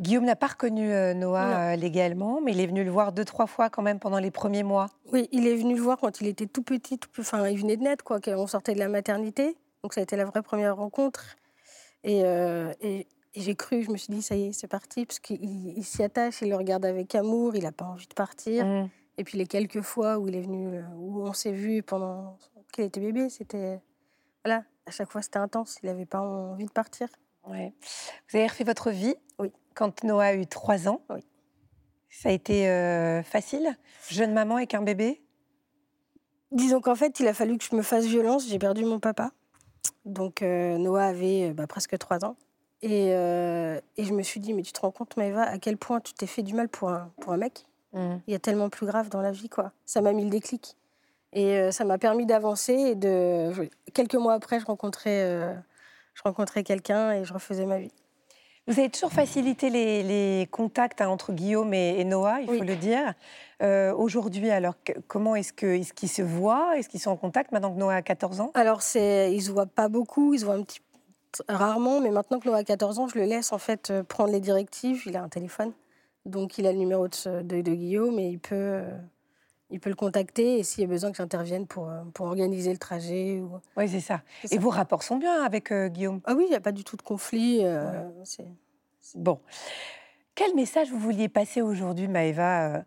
Guillaume 0.00 0.24
n'a 0.24 0.36
pas 0.36 0.48
reconnu 0.48 0.92
euh, 0.92 1.14
Noah 1.14 1.72
euh, 1.72 1.76
légalement, 1.76 2.40
mais 2.40 2.52
il 2.52 2.60
est 2.60 2.66
venu 2.66 2.82
le 2.82 2.90
voir 2.90 3.12
deux, 3.12 3.24
trois 3.24 3.46
fois 3.46 3.70
quand 3.70 3.82
même 3.82 4.00
pendant 4.00 4.18
les 4.18 4.30
premiers 4.30 4.62
mois. 4.64 4.88
Oui, 5.12 5.28
il 5.30 5.46
est 5.46 5.54
venu 5.54 5.76
le 5.76 5.82
voir 5.82 5.98
quand 5.98 6.20
il 6.20 6.26
était 6.26 6.46
tout 6.46 6.62
petit, 6.62 6.98
tout, 6.98 7.08
enfin, 7.18 7.48
il 7.48 7.58
venait 7.58 7.76
de 7.76 7.82
naître, 7.82 8.02
quoi. 8.02 8.18
On 8.28 8.46
sortait 8.46 8.74
de 8.74 8.80
la 8.80 8.88
maternité, 8.88 9.56
donc 9.82 9.94
ça 9.94 10.00
a 10.00 10.02
été 10.02 10.16
la 10.16 10.24
vraie 10.24 10.42
première 10.42 10.76
rencontre. 10.76 11.36
Et, 12.02 12.22
euh, 12.24 12.72
et, 12.80 13.06
j'ai 13.36 13.54
cru, 13.56 13.82
je 13.82 13.90
me 13.90 13.96
suis 13.96 14.12
dit, 14.12 14.22
ça 14.22 14.36
y 14.36 14.46
est, 14.46 14.52
c'est 14.52 14.68
parti, 14.68 15.06
parce 15.06 15.18
qu'il 15.18 15.84
s'y 15.84 16.02
attache, 16.02 16.40
il 16.42 16.50
le 16.50 16.56
regarde 16.56 16.84
avec 16.84 17.14
amour, 17.16 17.56
il 17.56 17.64
n'a 17.64 17.72
pas 17.72 17.84
envie 17.84 18.06
de 18.06 18.14
partir. 18.14 18.64
Mmh. 18.64 18.88
Et 19.18 19.24
puis 19.24 19.38
les 19.38 19.46
quelques 19.46 19.80
fois 19.80 20.18
où 20.18 20.28
il 20.28 20.36
est 20.36 20.40
venu, 20.40 20.82
où 20.96 21.22
on 21.22 21.32
s'est 21.32 21.52
vu 21.52 21.82
pendant 21.82 22.36
qu'il 22.72 22.84
était 22.84 23.00
bébé, 23.00 23.28
c'était. 23.28 23.80
Voilà, 24.44 24.64
à 24.86 24.90
chaque 24.90 25.10
fois 25.10 25.22
c'était 25.22 25.38
intense, 25.38 25.78
il 25.82 25.86
n'avait 25.86 26.06
pas 26.06 26.20
envie 26.20 26.66
de 26.66 26.70
partir. 26.70 27.08
Ouais. 27.46 27.72
Vous 28.28 28.38
avez 28.38 28.46
refait 28.46 28.64
votre 28.64 28.90
vie 28.90 29.14
Oui 29.38 29.52
quand 29.74 30.04
Noah 30.04 30.24
a 30.24 30.34
eu 30.34 30.46
trois 30.46 30.88
ans. 30.88 31.02
Oui. 31.10 31.20
Ça 32.08 32.28
a 32.28 32.32
été 32.32 32.68
euh, 32.68 33.22
facile? 33.22 33.76
Jeune 34.08 34.32
maman 34.32 34.56
avec 34.56 34.74
un 34.74 34.82
bébé? 34.82 35.20
Disons 36.52 36.80
qu'en 36.80 36.94
fait, 36.94 37.18
il 37.18 37.26
a 37.26 37.34
fallu 37.34 37.58
que 37.58 37.64
je 37.64 37.74
me 37.74 37.82
fasse 37.82 38.04
violence. 38.04 38.48
J'ai 38.48 38.58
perdu 38.58 38.84
mon 38.84 39.00
papa. 39.00 39.32
Donc 40.04 40.42
euh, 40.42 40.78
Noah 40.78 41.06
avait 41.06 41.50
euh, 41.50 41.52
bah, 41.52 41.66
presque 41.66 41.98
trois 41.98 42.24
ans. 42.24 42.36
Et, 42.82 43.08
et, 43.08 44.04
je 44.04 44.12
me 44.12 44.22
suis 44.22 44.40
dit, 44.40 44.52
mais 44.52 44.60
tu 44.60 44.70
te 44.72 44.80
rends 44.80 44.90
compte, 44.90 45.16
Maëva, 45.16 45.44
à 45.44 45.58
quel 45.58 45.78
point 45.78 46.00
tu 46.02 46.12
t'es 46.12 46.26
fait 46.26 46.42
du 46.42 46.52
mal 46.52 46.68
pour 46.68 46.90
un, 46.90 47.10
pour 47.18 47.32
un 47.32 47.38
mec? 47.38 47.64
Mmh. 47.94 48.16
Il 48.26 48.32
y 48.32 48.34
a 48.34 48.38
tellement 48.38 48.68
plus 48.68 48.84
grave 48.84 49.08
dans 49.08 49.22
la 49.22 49.32
vie, 49.32 49.48
quoi. 49.48 49.72
Ça 49.86 50.02
m'a 50.02 50.12
mis 50.12 50.22
le 50.22 50.28
déclic. 50.28 50.76
Et 51.34 51.70
ça 51.72 51.84
m'a 51.84 51.98
permis 51.98 52.26
d'avancer. 52.26 52.72
Et 52.72 52.94
de... 52.94 53.50
Quelques 53.92 54.14
mois 54.14 54.34
après, 54.34 54.60
je 54.60 54.64
rencontrais, 54.64 55.56
je 56.14 56.22
rencontrais 56.22 56.62
quelqu'un 56.62 57.12
et 57.12 57.24
je 57.24 57.34
refaisais 57.34 57.66
ma 57.66 57.78
vie. 57.78 57.92
Vous 58.66 58.78
avez 58.78 58.88
toujours 58.88 59.12
facilité 59.12 59.68
les, 59.68 60.48
contacts 60.50 61.02
hein, 61.02 61.08
entre 61.08 61.32
Guillaume 61.32 61.74
et, 61.74 62.02
Noah, 62.04 62.40
il 62.40 62.46
faut 62.46 62.64
le 62.64 62.76
dire. 62.76 63.12
Euh, 63.62 63.92
aujourd'hui, 63.94 64.50
alors, 64.50 64.74
comment 65.06 65.36
est-ce 65.36 65.52
qu'ils 65.52 65.80
est 65.80 66.06
se 66.06 66.22
voient? 66.22 66.78
Est-ce 66.78 66.88
qu'ils 66.88 67.00
sont 67.00 67.10
en 67.10 67.16
contact 67.16 67.52
maintenant 67.52 67.74
que 67.74 67.78
Noah 67.78 67.96
a 67.96 68.02
14 68.02 68.40
ans? 68.40 68.52
Alors, 68.54 68.80
ils 68.94 69.36
ne 69.36 69.40
se 69.40 69.50
voient 69.50 69.66
pas 69.66 69.88
beaucoup, 69.88 70.32
ils 70.32 70.40
se 70.40 70.46
voient 70.46 70.54
un 70.54 70.62
petit 70.62 70.80
rarement, 71.48 72.00
mais 72.00 72.10
maintenant 72.10 72.40
que 72.40 72.48
Noah 72.48 72.58
a 72.58 72.64
14 72.64 72.98
ans, 73.00 73.06
je 73.06 73.18
le 73.18 73.24
laisse 73.26 73.52
en 73.52 73.58
fait 73.58 73.90
euh, 73.90 74.02
prendre 74.02 74.32
les 74.32 74.40
directives. 74.40 75.02
Il 75.04 75.16
a 75.18 75.22
un 75.22 75.28
téléphone, 75.28 75.72
donc 76.24 76.56
il 76.56 76.66
a 76.66 76.72
le 76.72 76.78
numéro 76.78 77.06
de, 77.06 77.42
de, 77.42 77.74
Guillaume 77.74 78.18
et 78.18 78.28
il 78.28 78.38
peut, 78.38 78.54
euh, 78.54 78.90
il 79.70 79.80
peut 79.80 79.90
le 79.90 79.96
contacter 79.96 80.58
et 80.58 80.62
s'il 80.62 80.82
y 80.82 80.84
a 80.84 80.88
besoin 80.88 81.10
que 81.10 81.16
j'intervienne 81.16 81.66
pour, 81.66 81.90
pour 82.12 82.26
organiser 82.26 82.72
le 82.72 82.78
trajet. 82.78 83.40
Ou... 83.40 83.60
Oui, 83.76 83.88
c'est 83.88 84.00
ça. 84.00 84.22
Et 84.50 84.58
vos 84.58 84.70
rapports 84.70 85.02
sont 85.02 85.16
bien 85.16 85.42
avec 85.42 85.72
Guillaume? 85.72 86.20
Ah 86.24 86.34
oui, 86.34 86.44
il 86.46 86.50
n'y 86.50 86.56
a 86.56 86.60
pas 86.60 86.72
du 86.72 86.84
tout 86.84 86.96
de 86.96 87.02
conflit. 87.02 87.62
Bon. 89.14 89.40
Quel 90.34 90.54
message 90.56 90.90
vous 90.90 90.98
vouliez 90.98 91.28
passer 91.28 91.62
aujourd'hui, 91.62 92.08
Maëva, 92.08 92.78
euh, 92.78 92.82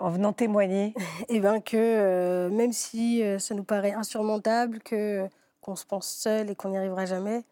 en 0.00 0.10
venant 0.10 0.32
témoigner? 0.32 0.94
Eh 1.28 1.38
bien 1.38 1.60
que 1.60 1.76
euh, 1.76 2.50
même 2.50 2.72
si 2.72 3.22
euh, 3.22 3.38
ça 3.38 3.54
nous 3.54 3.62
paraît 3.62 3.92
insurmontable, 3.92 4.80
que 4.80 5.28
qu'on 5.60 5.76
se 5.76 5.84
pense 5.84 6.08
seul 6.08 6.50
et 6.50 6.56
qu'on 6.56 6.70
n'y 6.70 6.78
arrivera 6.78 7.04
jamais, 7.04 7.44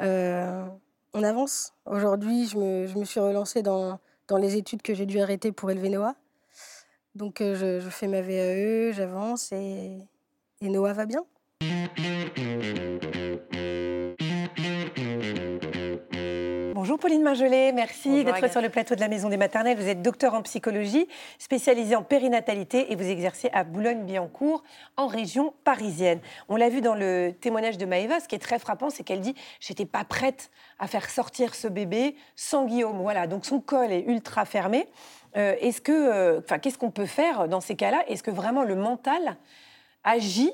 on 0.00 1.22
avance. 1.22 1.74
Aujourd'hui, 1.86 2.46
je 2.46 2.56
me, 2.56 2.86
je 2.86 2.96
me, 2.96 3.04
suis 3.04 3.18
relancée 3.18 3.62
dans, 3.62 3.98
dans 4.28 4.36
les 4.36 4.56
études 4.56 4.80
que 4.80 4.94
j'ai 4.94 5.06
dû 5.06 5.20
arrêter 5.20 5.50
pour 5.50 5.70
élever 5.70 5.88
Noah. 5.90 6.14
Donc 7.18 7.38
je, 7.40 7.80
je, 7.80 7.88
fais 7.90 8.06
ma 8.06 8.22
VAE, 8.22 8.92
j'avance 8.92 9.50
et, 9.50 9.98
et 10.60 10.68
Noah 10.68 10.92
va 10.92 11.04
bien. 11.04 11.24
Bonjour 16.78 16.96
Pauline 16.96 17.24
Marjolais, 17.24 17.72
merci 17.72 18.22
d'être 18.22 18.48
sur 18.52 18.60
le 18.60 18.68
plateau 18.68 18.94
de 18.94 19.00
la 19.00 19.08
Maison 19.08 19.28
des 19.28 19.36
Maternelles. 19.36 19.76
Vous 19.76 19.88
êtes 19.88 20.00
docteur 20.00 20.34
en 20.34 20.42
psychologie, 20.42 21.08
spécialisée 21.40 21.96
en 21.96 22.04
périnatalité 22.04 22.92
et 22.92 22.94
vous 22.94 23.02
exercez 23.02 23.50
à 23.52 23.64
Boulogne-Billancourt, 23.64 24.62
en 24.96 25.08
région 25.08 25.54
parisienne. 25.64 26.20
On 26.48 26.54
l'a 26.54 26.68
vu 26.68 26.80
dans 26.80 26.94
le 26.94 27.32
témoignage 27.40 27.78
de 27.78 27.84
Maëva, 27.84 28.20
ce 28.20 28.28
qui 28.28 28.36
est 28.36 28.38
très 28.38 28.60
frappant, 28.60 28.90
c'est 28.90 29.02
qu'elle 29.02 29.20
dit 29.20 29.34
«j'étais 29.60 29.86
pas 29.86 30.04
prête 30.04 30.52
à 30.78 30.86
faire 30.86 31.10
sortir 31.10 31.56
ce 31.56 31.66
bébé 31.66 32.14
sans 32.36 32.64
Guillaume». 32.64 32.98
Voilà, 33.02 33.26
donc 33.26 33.44
son 33.44 33.58
col 33.58 33.90
est 33.90 34.04
ultra 34.04 34.44
fermé. 34.44 34.86
Euh, 35.36 35.56
est-ce 35.60 35.80
que, 35.80 35.90
euh, 35.90 36.38
enfin, 36.38 36.60
qu'est-ce 36.60 36.78
qu'on 36.78 36.92
peut 36.92 37.06
faire 37.06 37.48
dans 37.48 37.60
ces 37.60 37.74
cas-là? 37.74 38.04
Est-ce 38.06 38.22
que 38.22 38.30
vraiment 38.30 38.62
le 38.62 38.76
mental 38.76 39.36
agit 40.04 40.52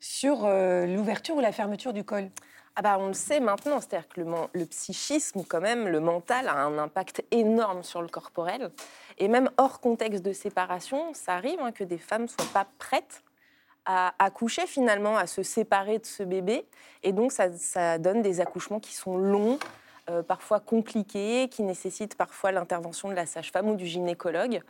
sur 0.00 0.46
euh, 0.46 0.86
l'ouverture 0.86 1.36
ou 1.36 1.40
la 1.40 1.52
fermeture 1.52 1.92
du 1.92 2.04
col? 2.04 2.30
Ah 2.78 2.82
bah, 2.82 2.96
on 3.00 3.08
le 3.08 3.12
sait 3.12 3.40
maintenant, 3.40 3.80
c'est-à-dire 3.80 4.06
que 4.06 4.20
le, 4.20 4.64
psychisme, 4.66 5.42
quand 5.48 5.60
même, 5.60 5.88
le 5.88 5.98
mental 5.98 6.46
a 6.46 6.62
un 6.62 6.78
impact 6.78 7.24
énorme 7.32 7.82
sur 7.82 8.02
le 8.02 8.06
corporel. 8.06 8.70
Et 9.18 9.26
même 9.26 9.50
hors 9.56 9.80
contexte 9.80 10.24
de 10.24 10.32
séparation, 10.32 11.12
ça 11.12 11.32
arrive 11.32 11.58
hein, 11.60 11.72
que 11.72 11.82
des 11.82 11.98
femmes 11.98 12.22
ne 12.22 12.28
soient 12.28 12.46
pas 12.54 12.68
prêtes 12.78 13.24
à 13.84 14.14
accoucher 14.20 14.64
finalement, 14.68 15.16
à 15.16 15.26
se 15.26 15.42
séparer 15.42 15.98
de 15.98 16.06
ce 16.06 16.22
bébé. 16.22 16.66
Et 17.02 17.10
donc 17.10 17.32
ça, 17.32 17.98
donne 17.98 18.22
des 18.22 18.40
accouchements 18.40 18.78
qui 18.78 18.94
sont 18.94 19.16
longs, 19.16 19.58
euh, 20.08 20.22
parfois 20.22 20.60
compliqués, 20.60 21.48
qui 21.50 21.64
nécessitent 21.64 22.14
parfois 22.14 22.52
l'intervention 22.52 23.08
de 23.08 23.14
la 23.14 23.26
sage-femme 23.26 23.70
ou 23.70 23.74
du 23.74 23.86
gynécologue. 23.86 24.60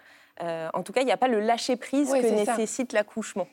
Euh, 0.43 0.71
en 0.73 0.83
tout 0.83 0.95
cas, 0.95 1.03
il 1.03 1.07
n'y 1.07 1.13
a 1.13 1.19
pas 1.19 1.29
le 1.29 1.41
lâcher-prise 1.41 2.11
que 2.11 2.27
nécessite 2.27 2.95
l'accouchement. 2.95 3.49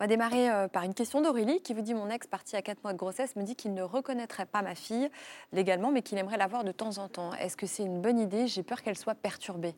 On 0.00 0.04
va 0.04 0.08
démarrer 0.08 0.50
euh, 0.50 0.66
par 0.66 0.84
une 0.84 0.94
question 0.94 1.20
d'Aurélie 1.20 1.60
qui 1.60 1.74
vous 1.74 1.82
dit 1.82 1.92
Mon 1.92 2.08
ex, 2.08 2.26
parti 2.26 2.56
à 2.56 2.62
4 2.62 2.82
mois 2.82 2.94
de 2.94 2.98
grossesse, 2.98 3.36
me 3.36 3.42
dit 3.42 3.54
qu'il 3.54 3.74
ne 3.74 3.82
reconnaîtrait 3.82 4.46
pas 4.46 4.62
ma 4.62 4.74
fille 4.74 5.10
légalement, 5.52 5.92
mais 5.92 6.00
qu'il 6.00 6.16
aimerait 6.16 6.38
la 6.38 6.46
voir 6.46 6.64
de 6.64 6.72
temps 6.72 6.96
en 6.96 7.08
temps. 7.08 7.34
Est-ce 7.34 7.54
que 7.54 7.66
c'est 7.66 7.82
une 7.82 8.00
bonne 8.00 8.18
idée? 8.18 8.46
J'ai 8.46 8.62
peur 8.62 8.80
qu'elle 8.80 8.96
soit 8.96 9.14
perturbée. 9.14 9.74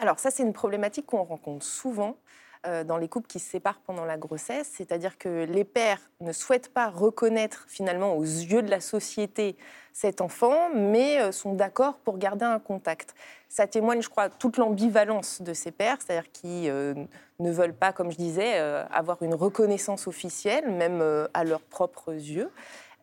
Alors, 0.00 0.18
ça, 0.18 0.32
c'est 0.32 0.42
une 0.42 0.52
problématique 0.52 1.06
qu'on 1.06 1.22
rencontre 1.22 1.64
souvent. 1.64 2.16
Euh, 2.66 2.84
dans 2.84 2.98
les 2.98 3.08
couples 3.08 3.26
qui 3.26 3.38
se 3.38 3.48
séparent 3.48 3.80
pendant 3.86 4.04
la 4.04 4.18
grossesse, 4.18 4.70
c'est-à-dire 4.76 5.16
que 5.16 5.46
les 5.46 5.64
pères 5.64 6.10
ne 6.20 6.30
souhaitent 6.30 6.68
pas 6.68 6.90
reconnaître 6.90 7.64
finalement 7.68 8.18
aux 8.18 8.22
yeux 8.22 8.60
de 8.60 8.68
la 8.68 8.80
société 8.80 9.56
cet 9.94 10.20
enfant, 10.20 10.68
mais 10.74 11.22
euh, 11.22 11.32
sont 11.32 11.54
d'accord 11.54 11.96
pour 12.00 12.18
garder 12.18 12.44
un 12.44 12.58
contact. 12.58 13.14
Ça 13.48 13.66
témoigne, 13.66 14.02
je 14.02 14.10
crois, 14.10 14.28
toute 14.28 14.58
l'ambivalence 14.58 15.40
de 15.40 15.54
ces 15.54 15.70
pères, 15.70 15.96
c'est-à-dire 16.04 16.30
qui 16.32 16.68
ne 17.40 17.50
veulent 17.50 17.74
pas, 17.74 17.92
comme 17.92 18.12
je 18.12 18.16
disais, 18.16 18.58
avoir 18.92 19.22
une 19.22 19.34
reconnaissance 19.34 20.06
officielle, 20.06 20.70
même 20.70 21.02
à 21.34 21.44
leurs 21.44 21.62
propres 21.62 22.12
yeux. 22.12 22.50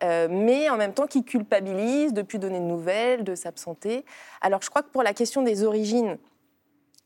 mais 0.02 0.68
en 0.70 0.76
même 0.76 0.92
temps 0.92 1.06
qui 1.06 1.24
culpabilisent 1.24 2.12
de 2.12 2.22
plus 2.22 2.38
donner 2.38 2.60
de 2.60 2.64
nouvelles, 2.64 3.24
de 3.24 3.34
s'absenter. 3.34 4.04
Alors 4.40 4.62
je 4.62 4.70
crois 4.70 4.82
que 4.82 4.90
pour 4.90 5.02
la 5.02 5.14
question 5.14 5.42
des 5.42 5.64
origines, 5.64 6.18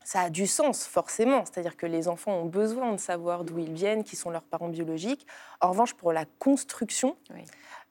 ça 0.03 0.21
a 0.21 0.29
du 0.29 0.47
sens, 0.47 0.85
forcément. 0.85 1.45
C'est-à-dire 1.45 1.77
que 1.77 1.85
les 1.85 2.07
enfants 2.09 2.33
ont 2.33 2.45
besoin 2.45 2.91
de 2.91 2.99
savoir 2.99 3.45
d'où 3.45 3.57
ils 3.59 3.71
viennent, 3.71 4.03
qui 4.03 4.15
sont 4.15 4.29
leurs 4.29 4.43
parents 4.43 4.67
biologiques. 4.67 5.25
En 5.61 5.69
revanche, 5.69 5.93
pour 5.93 6.11
la 6.11 6.25
construction, 6.39 7.15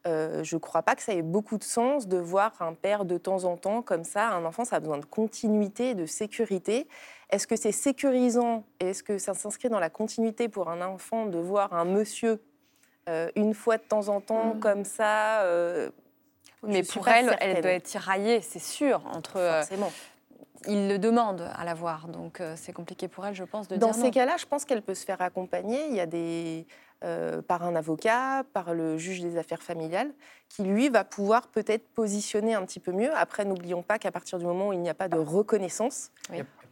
euh, 0.07 0.43
je 0.43 0.57
ne 0.57 0.61
crois 0.61 0.83
pas 0.83 0.97
que 0.97 1.03
ça 1.03 1.15
ait 1.15 1.23
beaucoup 1.23 1.59
de 1.59 1.65
sens 1.65 2.09
de 2.09 2.17
voir 2.17 2.53
un 2.61 2.75
père 2.75 3.05
de 3.05 3.19
temps 3.19 3.45
en 3.45 3.57
temps 3.57 3.83
comme 3.83 4.05
ça. 4.05 4.31
Un 4.31 4.45
enfant, 4.45 4.65
ça 4.65 4.77
a 4.77 4.81
besoin 4.81 4.99
de 4.99 5.05
continuité, 5.05 5.95
de 5.95 6.07
sécurité. 6.07 6.89
Est-ce 7.31 7.47
que 7.47 7.55
c'est 7.55 7.73
sécurisant 7.73 8.65
et 8.81 8.91
est-ce 8.91 9.03
que 9.03 9.19
ça 9.19 9.35
s'inscrit 9.35 9.69
dans 9.69 9.79
la 9.79 9.91
continuité 9.91 10.49
pour 10.49 10.71
un 10.71 10.83
enfant 10.83 11.27
de 11.27 11.39
voir 11.39 11.73
un 11.73 11.85
monsieur 11.85 12.43
euh, 13.09 13.29
une 13.37 13.55
fois 13.55 13.79
de 13.79 13.83
temps 13.83 14.09
en 14.09 14.21
temps 14.21 14.55
mmh. 14.55 14.61
comme 14.61 14.85
ça 14.85 15.43
euh, 15.43 15.91
Mais 16.65 16.83
pour 16.83 17.07
elle, 17.09 17.37
elle 17.41 17.61
doit 17.63 17.73
être 17.73 17.85
tiraillée, 17.85 18.41
c'est 18.41 18.61
sûr, 18.61 19.03
entre 19.07 19.35
Forcément 19.35 19.93
il 20.69 20.87
le 20.87 20.97
demande 20.97 21.51
à 21.57 21.65
la 21.65 21.75
voir. 21.75 22.07
Donc 22.07 22.41
c'est 22.55 22.73
compliqué 22.73 23.09
pour 23.09 23.27
elle, 23.27 23.35
je 23.35 23.43
pense, 23.43 23.67
de 23.67 23.75
Dans 23.75 23.91
dire 23.91 24.01
ces 24.05 24.11
cas-là, 24.13 24.37
je 24.37 24.47
pense 24.47 24.65
qu'elle 24.65 24.81
peut 24.81 24.95
se 24.95 25.05
faire 25.05 25.21
accompagner. 25.21 25.89
Il 25.89 25.95
y 25.97 25.99
a 25.99 26.07
des, 26.07 26.69
euh, 27.05 27.43
par 27.43 27.65
un 27.65 27.75
avocat, 27.75 28.45
par 28.53 28.75
le 28.75 28.97
juge 28.99 29.21
des 29.21 29.37
affaires 29.37 29.63
familiales, 29.63 30.11
qui 30.49 30.63
lui 30.63 30.89
va 30.89 31.05
pouvoir 31.05 31.49
peut-être 31.49 31.89
positionner 31.89 32.55
un 32.55 32.65
petit 32.65 32.81
peu 32.81 32.93
mieux. 32.93 33.13
Après, 33.15 33.45
n'oublions 33.45 33.83
pas 33.83 33.99
qu'à 33.99 34.13
partir 34.13 34.39
du 34.39 34.45
moment 34.45 34.69
où 34.69 34.73
il 34.73 34.81
n'y 34.81 34.91
a 34.91 34.95
pas 34.95 35.09
de 35.09 35.19
reconnaissance, 35.19 36.11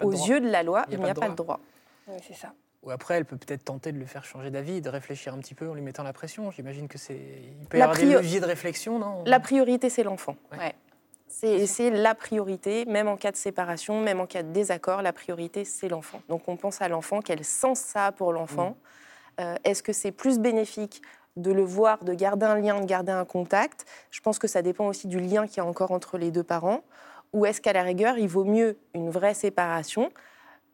aux 0.01 0.13
yeux 0.13 0.41
de 0.41 0.49
la 0.49 0.63
loi, 0.63 0.85
il 0.91 1.01
n'y 1.01 1.11
a, 1.11 1.15
pas, 1.15 1.29
de 1.29 1.35
droit. 1.35 1.61
Oui, 2.07 2.17
c'est 2.27 2.35
ça. 2.35 2.53
Ou 2.83 2.91
après, 2.91 3.15
elle 3.15 3.25
peut 3.25 3.37
peut-être 3.37 3.65
tenter 3.65 3.93
de 3.93 3.99
le 3.99 4.07
faire 4.07 4.25
changer 4.25 4.51
d'avis, 4.51 4.81
de 4.81 4.89
réfléchir 4.89 5.35
un 5.35 5.39
petit 5.39 5.55
peu 5.55 5.69
en 5.69 5.75
lui 5.75 5.83
mettant 5.83 6.03
la 6.03 6.13
pression. 6.13 6.51
J'imagine 6.51 6.89
que 6.89 6.97
c'est. 6.97 7.21
Il 7.61 7.67
peut 7.67 7.79
y 7.79 7.83
avoir 7.83 7.97
des 7.97 8.07
leviers 8.07 8.41
de 8.41 8.47
réflexion, 8.47 8.99
non? 8.99 9.23
La 9.27 9.41
priorité, 9.41 9.91
c'est 9.91 10.03
l'enfant. 10.03 10.37
Ouais. 10.53 10.75
C'est 11.29 11.91
la 11.91 12.15
priorité, 12.15 12.85
même 12.87 13.09
en 13.09 13.17
cas 13.17 13.31
de 13.31 13.37
séparation, 13.37 14.01
même 14.01 14.21
en 14.21 14.27
cas 14.27 14.43
de 14.43 14.53
désaccord, 14.53 15.01
la 15.01 15.13
priorité, 15.13 15.65
c'est 15.65 15.89
l'enfant. 15.89 16.21
Donc 16.29 16.49
on 16.49 16.57
pense 16.57 16.83
à 16.83 16.89
l'enfant, 16.89 17.21
quel 17.21 17.45
sens 17.45 17.79
ça 17.79 18.07
a 18.07 18.13
pour 18.13 18.33
l'enfant 18.33 18.71
mm. 18.71 18.75
Euh, 19.41 19.57
Est-ce 19.65 19.83
que 19.83 19.93
c'est 19.93 20.13
plus 20.13 20.39
bénéfique 20.39 21.03
de 21.37 21.51
le 21.51 21.63
voir, 21.63 22.05
de 22.05 22.15
garder 22.15 22.47
un 22.47 22.57
lien, 22.57 22.81
de 22.81 22.87
garder 22.87 23.13
un 23.13 23.25
contact? 23.25 23.87
Je 24.11 24.21
pense 24.21 24.39
que 24.39 24.47
ça 24.47 24.63
dépend 24.63 24.87
aussi 24.87 25.09
du 25.09 25.19
lien 25.19 25.47
qu'il 25.47 25.59
y 25.59 25.61
a 25.61 25.67
encore 25.67 25.91
entre 25.91 26.19
les 26.19 26.31
deux 26.31 26.45
parents. 26.45 26.83
Ou 27.33 27.47
est-ce 27.47 27.61
qu'à 27.61 27.73
la 27.73 27.83
rigueur, 27.83 28.19
il 28.19 28.29
vaut 28.29 28.45
mieux 28.45 28.79
une 28.95 29.11
vraie 29.11 29.35
séparation 29.35 30.11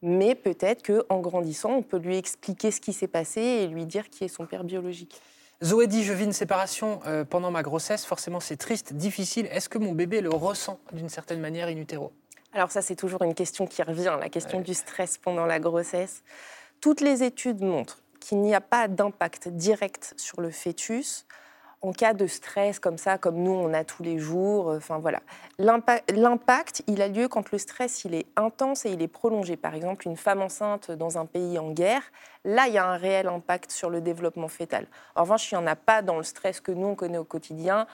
mais 0.03 0.35
peut-être 0.35 0.87
qu'en 0.87 1.21
grandissant, 1.21 1.71
on 1.71 1.83
peut 1.83 1.97
lui 1.97 2.17
expliquer 2.17 2.71
ce 2.71 2.81
qui 2.81 2.93
s'est 2.93 3.09
passé 3.09 3.41
et 3.41 3.67
lui 3.67 3.87
dire 3.87 4.11
qui 4.11 4.25
est 4.25 4.29
son 4.29 4.47
père 4.47 4.63
biologique? 4.63 5.21
Zoé 5.65 5.87
dit, 5.87 6.05
je 6.05 6.13
vis 6.13 6.25
une 6.25 6.35
séparation 6.35 7.01
pendant 7.31 7.51
ma 7.51 7.63
grossesse, 7.63 8.05
forcément 8.05 8.39
c'est 8.39 8.57
triste, 8.57 8.93
difficile. 8.93 9.49
Est-ce 9.51 9.69
que 9.69 9.79
mon 9.79 9.93
bébé 9.93 10.21
le 10.21 10.29
ressent 10.29 10.79
d'une 10.93 11.09
certaine 11.09 11.41
manière 11.41 11.69
in 11.69 11.79
utero? 11.79 12.13
Alors 12.53 12.71
ça, 12.71 12.83
c'est 12.83 12.97
toujours 12.97 13.23
une 13.23 13.35
question 13.35 13.67
qui 13.67 13.83
revient, 13.83 14.17
la 14.21 14.29
question 14.29 14.61
du 14.61 14.75
stress 14.75 15.19
pendant 15.19 15.47
la 15.47 15.59
grossesse. 15.59 16.23
Toutes 16.81 17.01
les 17.01 17.23
études 17.23 17.63
montrent 17.63 18.03
qu'il 18.27 18.41
n'y 18.41 18.55
a 18.55 18.61
pas 18.61 18.89
d'impact 18.89 19.49
direct 19.49 20.15
sur 20.17 20.41
le 20.41 20.51
fœtus 20.51 21.27
en 21.83 21.93
cas 21.93 22.15
de 22.15 22.27
stress 22.27 22.81
comme 22.81 22.99
ça, 22.99 23.19
comme 23.19 23.37
nous 23.37 23.53
on 23.53 23.73
a 23.73 23.85
tous 23.85 24.03
les 24.03 24.19
jours. 24.19 24.69
Enfin 24.69 24.99
voilà, 24.99 25.21
l'impact, 25.59 26.83
il 26.89 27.01
a 27.03 27.07
lieu 27.07 27.29
quand 27.29 27.53
le 27.53 27.59
stress 27.59 28.05
il 28.05 28.15
est 28.15 28.27
intense 28.35 28.85
et 28.85 28.91
il 28.91 29.03
est 29.03 29.09
prolongé. 29.09 29.57
Par 29.57 29.75
exemple, 29.75 30.09
une 30.09 30.17
femme 30.17 30.41
enceinte 30.41 30.91
dans 30.91 31.19
un 31.19 31.27
pays 31.27 31.59
en 31.59 31.71
guerre, 31.71 32.03
là 32.45 32.67
il 32.67 32.75
y 32.75 32.79
a 32.79 32.87
un 32.87 32.97
réel 32.97 33.29
impact 33.29 33.71
sur 33.71 33.91
le 33.91 34.01
développement 34.01 34.49
fœtal. 34.49 34.87
En 35.15 35.23
revanche, 35.23 35.53
il 35.53 35.59
n'y 35.59 35.63
en 35.63 35.67
a 35.67 35.77
pas 35.77 36.03
dans 36.03 36.17
le 36.17 36.25
stress 36.25 36.61
que 36.61 36.73
nous 36.73 36.89
on 36.89 36.95
connaît 36.97 37.19
au 37.19 37.25
quotidien 37.25 37.87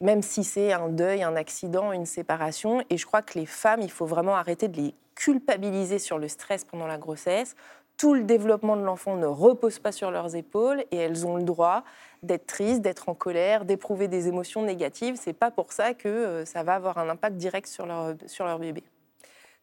même 0.00 0.22
si 0.22 0.42
c'est 0.42 0.72
un 0.72 0.88
deuil, 0.88 1.22
un 1.22 1.36
accident, 1.36 1.92
une 1.92 2.06
séparation. 2.06 2.82
Et 2.88 2.96
je 2.96 3.04
crois 3.04 3.20
que 3.20 3.38
les 3.38 3.44
femmes, 3.44 3.80
il 3.82 3.90
faut 3.90 4.06
vraiment 4.06 4.36
arrêter 4.36 4.68
de 4.68 4.80
les 4.80 4.94
culpabiliser 5.14 5.98
sur 5.98 6.18
le 6.18 6.28
stress 6.28 6.64
pendant 6.64 6.86
la 6.86 6.98
grossesse. 6.98 7.54
Tout 7.96 8.14
le 8.14 8.24
développement 8.24 8.76
de 8.76 8.82
l'enfant 8.82 9.16
ne 9.16 9.26
repose 9.26 9.78
pas 9.78 9.92
sur 9.92 10.10
leurs 10.10 10.34
épaules 10.34 10.84
et 10.90 10.96
elles 10.96 11.26
ont 11.26 11.36
le 11.36 11.44
droit 11.44 11.84
d'être 12.22 12.46
tristes, 12.46 12.82
d'être 12.82 13.08
en 13.08 13.14
colère, 13.14 13.64
d'éprouver 13.64 14.08
des 14.08 14.28
émotions 14.28 14.62
négatives. 14.62 15.16
C'est 15.16 15.32
pas 15.32 15.50
pour 15.50 15.72
ça 15.72 15.94
que 15.94 16.08
euh, 16.08 16.44
ça 16.44 16.62
va 16.62 16.74
avoir 16.74 16.98
un 16.98 17.08
impact 17.08 17.36
direct 17.36 17.68
sur 17.68 17.86
leur, 17.86 18.14
sur 18.26 18.44
leur 18.44 18.58
bébé. 18.58 18.82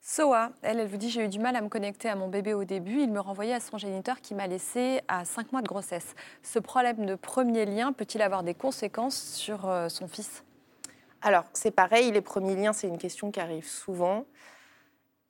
Soa, 0.02 0.52
elle, 0.62 0.80
elle 0.80 0.88
vous 0.88 0.98
dit 0.98 1.10
J'ai 1.10 1.26
eu 1.26 1.28
du 1.28 1.40
mal 1.40 1.56
à 1.56 1.62
me 1.62 1.68
connecter 1.68 2.08
à 2.08 2.16
mon 2.16 2.30
bébé 2.30 2.54
au 2.54 2.64
début. 2.64 3.02
Il 3.02 3.12
me 3.12 3.20
renvoyait 3.20 3.54
à 3.54 3.60
son 3.60 3.78
géniteur 3.78 4.22
qui 4.22 4.34
m'a 4.34 4.48
laissé 4.48 5.02
à 5.08 5.26
5 5.26 5.52
mois 5.52 5.62
de 5.62 5.68
grossesse. 5.68 6.16
Ce 6.42 6.60
problème 6.60 7.06
de 7.06 7.16
premier 7.16 7.66
lien 7.66 7.92
peut-il 7.92 8.22
avoir 8.22 8.44
des 8.44 8.54
conséquences 8.54 9.22
sur 9.22 9.70
euh, 9.70 9.90
son 9.90 10.08
fils? 10.08 10.44
Alors, 11.22 11.44
c'est 11.52 11.72
pareil, 11.72 12.12
les 12.12 12.22
premiers 12.22 12.56
liens, 12.56 12.72
c'est 12.72 12.88
une 12.88 12.98
question 12.98 13.30
qui 13.30 13.42
arrive 13.42 13.68
souvent. 13.68 14.24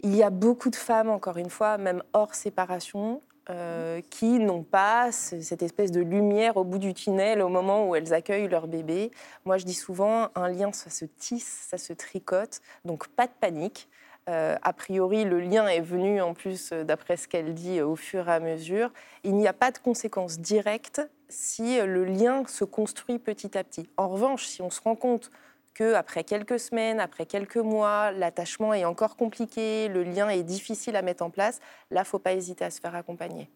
Il 0.01 0.15
y 0.15 0.23
a 0.23 0.29
beaucoup 0.29 0.69
de 0.69 0.77
femmes, 0.77 1.09
encore 1.09 1.37
une 1.37 1.49
fois, 1.49 1.77
même 1.77 2.01
hors 2.13 2.33
séparation, 2.33 3.21
euh, 3.49 3.99
qui 4.09 4.39
n'ont 4.39 4.63
pas 4.63 5.11
cette 5.11 5.63
espèce 5.63 5.91
de 5.91 6.01
lumière 6.01 6.55
au 6.55 6.63
bout 6.63 6.77
du 6.77 6.93
tunnel 6.93 7.41
au 7.41 7.49
moment 7.49 7.89
où 7.89 7.95
elles 7.95 8.13
accueillent 8.13 8.47
leur 8.47 8.67
bébé. 8.67 9.11
Moi, 9.43 9.57
je 9.57 9.65
dis 9.65 9.73
souvent, 9.73 10.29
un 10.35 10.47
lien, 10.47 10.71
ça 10.71 10.89
se 10.89 11.03
tisse, 11.03 11.65
ça 11.69 11.77
se 11.77 11.91
tricote, 11.91 12.61
donc 12.85 13.07
pas 13.07 13.27
de 13.27 13.31
panique. 13.41 13.89
Euh, 14.29 14.55
a 14.61 14.71
priori, 14.71 15.25
le 15.25 15.39
lien 15.39 15.67
est 15.67 15.81
venu, 15.81 16.21
en 16.21 16.33
plus, 16.33 16.71
d'après 16.71 17.17
ce 17.17 17.27
qu'elle 17.27 17.53
dit, 17.53 17.81
au 17.81 17.95
fur 17.95 18.29
et 18.29 18.33
à 18.33 18.39
mesure. 18.39 18.93
Il 19.23 19.35
n'y 19.35 19.47
a 19.47 19.53
pas 19.53 19.71
de 19.71 19.79
conséquences 19.79 20.39
directes 20.39 21.01
si 21.27 21.81
le 21.81 22.05
lien 22.05 22.43
se 22.47 22.63
construit 22.63 23.19
petit 23.19 23.57
à 23.57 23.63
petit. 23.63 23.89
En 23.97 24.07
revanche, 24.07 24.45
si 24.45 24.61
on 24.61 24.69
se 24.69 24.79
rend 24.79 24.95
compte 24.95 25.31
qu'après 25.73 26.23
quelques 26.23 26.59
semaines, 26.59 26.99
après 26.99 27.25
quelques 27.25 27.57
mois, 27.57 28.11
l'attachement 28.11 28.73
est 28.73 28.85
encore 28.85 29.15
compliqué, 29.15 29.87
le 29.87 30.03
lien 30.03 30.29
est 30.29 30.43
difficile 30.43 30.95
à 30.95 31.01
mettre 31.01 31.23
en 31.23 31.29
place, 31.29 31.59
là, 31.91 32.01
il 32.01 32.03
ne 32.03 32.07
faut 32.07 32.19
pas 32.19 32.33
hésiter 32.33 32.65
à 32.65 32.71
se 32.71 32.79
faire 32.79 32.95
accompagner. 32.95 33.49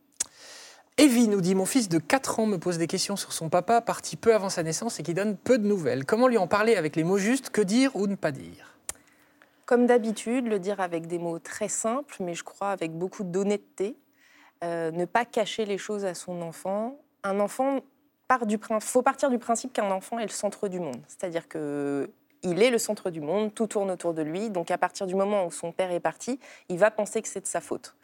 Evie 0.97 1.27
nous 1.27 1.41
dit 1.41 1.55
Mon 1.55 1.65
fils 1.65 1.89
de 1.89 1.97
4 1.97 2.39
ans 2.39 2.45
me 2.45 2.57
pose 2.57 2.77
des 2.77 2.85
questions 2.85 3.15
sur 3.15 3.33
son 3.33 3.49
papa, 3.49 3.81
parti 3.81 4.15
peu 4.15 4.35
avant 4.35 4.49
sa 4.49 4.61
naissance 4.61 4.99
et 4.99 5.03
qui 5.03 5.15
donne 5.15 5.35
peu 5.35 5.57
de 5.57 5.65
nouvelles. 5.65 6.05
Comment 6.05 6.27
lui 6.27 6.37
en 6.37 6.47
parler 6.47 6.75
avec 6.75 6.95
les 6.95 7.03
mots 7.03 7.17
justes 7.17 7.49
Que 7.49 7.61
dire 7.61 7.95
ou 7.95 8.05
ne 8.05 8.15
pas 8.15 8.31
dire? 8.31 8.77
Comme 9.65 9.87
d'habitude, 9.87 10.47
le 10.47 10.59
dire 10.59 10.79
avec 10.81 11.07
des 11.07 11.17
mots 11.17 11.39
très 11.39 11.67
simples, 11.67 12.17
mais 12.19 12.35
je 12.35 12.43
crois 12.43 12.69
avec 12.69 12.91
beaucoup 12.91 13.23
d'honnêteté. 13.23 13.95
Euh, 14.63 14.91
ne 14.91 15.05
pas 15.05 15.25
cacher 15.25 15.65
les 15.65 15.79
choses 15.79 16.05
à 16.05 16.13
son 16.13 16.41
enfant. 16.41 16.99
Un 17.23 17.39
enfant 17.39 17.79
part 18.37 18.81
faut 18.81 19.01
partir 19.01 19.29
du 19.29 19.39
principe 19.39 19.73
qu'un 19.73 19.91
enfant 19.91 20.19
est 20.19 20.25
le 20.25 20.29
centre 20.29 20.67
du 20.67 20.79
monde. 20.79 21.01
C'est-à-dire 21.07 21.47
que 21.47 22.09
il 22.43 22.61
est 22.61 22.71
le 22.71 22.77
centre 22.77 23.09
du 23.09 23.21
monde, 23.21 23.53
tout 23.53 23.67
tourne 23.67 23.89
autour 23.89 24.13
de 24.13 24.21
lui. 24.21 24.49
Donc 24.49 24.69
à 24.69 24.77
partir 24.77 25.07
du 25.07 25.15
moment 25.15 25.45
où 25.45 25.51
son 25.51 25.71
père 25.71 25.91
est 25.91 26.01
parti, 26.01 26.39
il 26.69 26.77
va 26.77 26.91
penser 26.91 27.21
que 27.21 27.27
c'est 27.27 27.41
de 27.41 27.47
sa 27.47 27.61
faute. 27.61 27.95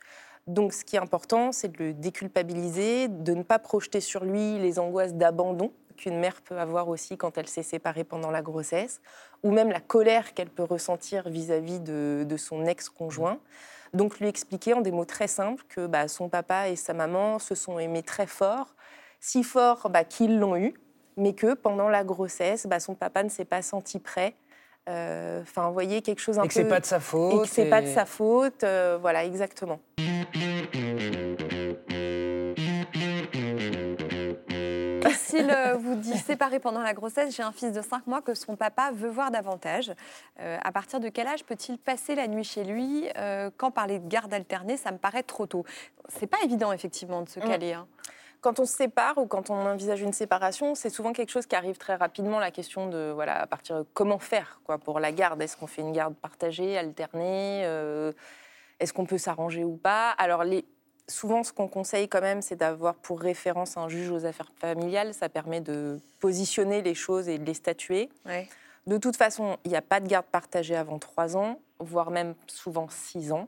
Donc 0.48 0.74
ce 0.74 0.86
qui 0.86 0.96
est 0.96 1.00
important, 1.00 1.52
c'est 1.52 1.68
de 1.68 1.78
le 1.78 1.94
déculpabiliser, 1.94 3.08
de 3.08 3.34
ne 3.34 3.44
pas 3.44 3.60
projeter 3.60 4.00
sur 4.00 4.24
lui 4.24 4.58
les 4.60 4.80
angoisses 4.80 5.14
d'abandon 5.14 5.72
qu'une 5.98 6.18
mère 6.18 6.42
peut 6.42 6.58
avoir 6.58 6.88
aussi 6.88 7.18
quand 7.18 7.38
elle 7.38 7.48
s'est 7.48 7.64
séparée 7.64 8.06
pendant 8.06 8.32
la 8.32 8.42
grossesse, 8.42 9.02
ou 9.44 9.52
même 9.52 9.70
la 9.70 9.82
colère 9.82 10.34
qu'elle 10.34 10.50
peut 10.50 10.64
ressentir 10.64 11.28
vis-à-vis 11.28 11.82
de, 11.82 12.38
son 12.38 12.66
ex-conjoint. 12.66 13.40
Donc 13.94 14.20
lui 14.20 14.28
expliquer 14.28 14.74
en 14.74 14.82
des 14.82 14.92
mots 14.92 15.06
très 15.06 15.28
simples 15.28 15.64
que 15.68 15.88
bah, 15.88 16.08
son 16.08 16.30
papa 16.30 16.70
et 16.70 16.78
sa 16.78 16.94
maman 16.94 17.38
se 17.38 17.54
sont 17.54 17.80
aimés 17.80 18.04
très 18.04 18.28
fort, 18.28 18.76
si 19.20 19.44
fort 19.44 19.90
bah, 19.90 20.04
qu'ils 20.04 20.40
l'ont 20.40 20.56
eu, 20.56 20.74
mais 21.18 21.34
que 21.34 21.54
pendant 21.54 21.90
la 21.90 22.04
grossesse, 22.04 22.68
bah, 22.68 22.80
son 22.80 22.96
papa 22.96 23.24
ne 23.24 23.30
s'est 23.30 23.46
pas 23.46 23.62
senti 23.62 24.00
prêt. 24.00 24.36
Euh, 24.88 25.42
enfin, 25.42 25.68
vous 25.68 25.74
voyez, 25.74 26.02
quelque 26.02 26.22
chose 26.22 26.40
un 26.40 26.44
et 26.44 26.48
que 26.48 26.54
c'est 26.54 26.68
pas 26.68 26.80
de 26.80 26.86
sa 26.86 27.00
faute. 27.00 27.34
Et 27.34 27.42
que 27.42 27.48
c'est 27.48 27.70
pas 27.70 27.82
de 27.82 27.88
sa 27.88 28.06
faute. 28.06 28.64
Euh, 28.64 28.98
voilà, 29.00 29.26
exactement. 29.26 29.80
S'il 35.30 35.52
euh, 35.52 35.76
vous 35.76 35.94
dit 35.94 36.18
séparé 36.18 36.60
pendant 36.60 36.82
la 36.82 36.96
grossesse, 36.96 37.36
j'ai 37.36 37.44
un 37.44 37.52
fils 37.52 37.72
de 37.72 37.84
5 37.84 38.08
mois 38.08 38.24
que 38.24 38.34
son 38.34 38.56
papa 38.56 38.90
veut 38.92 39.10
voir 39.10 39.30
davantage. 39.30 39.92
Euh, 40.40 40.58
à 40.64 40.72
partir 40.72 41.00
de 41.00 41.08
quel 41.10 41.28
âge 41.28 41.44
peut-il 41.44 41.78
passer 41.78 42.16
la 42.16 42.28
nuit 42.28 42.44
chez 42.44 42.64
lui 42.64 43.08
euh, 43.16 43.52
Quand 43.56 43.70
parler 43.70 44.00
de 44.00 44.08
garde 44.08 44.34
alternée, 44.34 44.76
ça 44.76 44.92
me 44.92 44.98
paraît 44.98 45.22
trop 45.22 45.46
tôt? 45.46 45.66
C'est 46.08 46.26
pas 46.26 46.40
évident 46.44 46.72
effectivement 46.72 47.22
de 47.22 47.30
se 47.30 47.40
mm. 47.40 47.44
caler. 47.44 47.74
Hein. 47.74 47.88
Quand 48.42 48.60
on 48.60 48.66
se 48.66 48.74
sépare 48.74 49.18
ou 49.18 49.26
quand 49.26 49.50
on 49.50 49.66
envisage 49.66 50.02
une 50.02 50.14
séparation, 50.14 50.74
c'est 50.74 50.90
souvent 50.90 51.12
quelque 51.12 51.32
chose 51.32 51.46
qui 51.46 51.56
arrive 51.56 51.78
très 51.78 51.96
rapidement. 51.96 52.40
La 52.40 52.52
question 52.52 52.88
de 52.88 53.12
voilà, 53.14 53.42
à 53.42 53.48
partir 53.48 53.80
de 53.80 53.86
comment 53.94 54.20
faire 54.20 54.62
quoi 54.64 54.78
pour 54.78 55.00
la 55.00 55.12
garde. 55.12 55.42
Est-ce 55.42 55.58
qu'on 55.58 55.68
fait 55.68 55.82
une 55.82 55.92
garde 55.92 56.16
partagée, 56.16 56.78
alternée 56.78 57.64
Est-ce 58.80 58.94
qu'on 58.94 59.06
peut 59.06 59.18
s'arranger 59.18 59.66
ou 59.66 59.76
pas? 59.76 60.12
Alors 60.12 60.44
les 60.44 60.66
souvent, 61.10 61.44
ce 61.44 61.52
qu'on 61.52 61.68
conseille 61.68 62.08
quand 62.08 62.22
même, 62.22 62.42
c'est 62.42 62.56
d'avoir 62.56 62.96
pour 62.96 63.20
référence 63.20 63.78
un 63.78 63.90
juge 63.90 64.12
aux 64.12 64.26
affaires 64.26 64.52
familiales. 64.60 65.14
Ça 65.14 65.28
permet 65.28 65.60
de 65.60 66.00
positionner 66.20 66.82
les 66.82 66.94
choses 66.94 67.28
et 67.28 67.40
de 67.40 67.46
les 67.46 67.56
statuer. 67.56 68.10
De 68.88 68.98
toute 68.98 69.18
façon, 69.18 69.58
il 69.66 69.72
n'y 69.72 69.78
a 69.78 69.82
pas 69.82 70.00
de 70.00 70.08
garde 70.08 70.28
partagée 70.28 70.76
avant 70.76 71.00
3 71.00 71.36
ans, 71.36 71.60
voire 71.80 72.12
même 72.12 72.36
souvent 72.48 72.88
6 72.90 73.32
ans. 73.34 73.48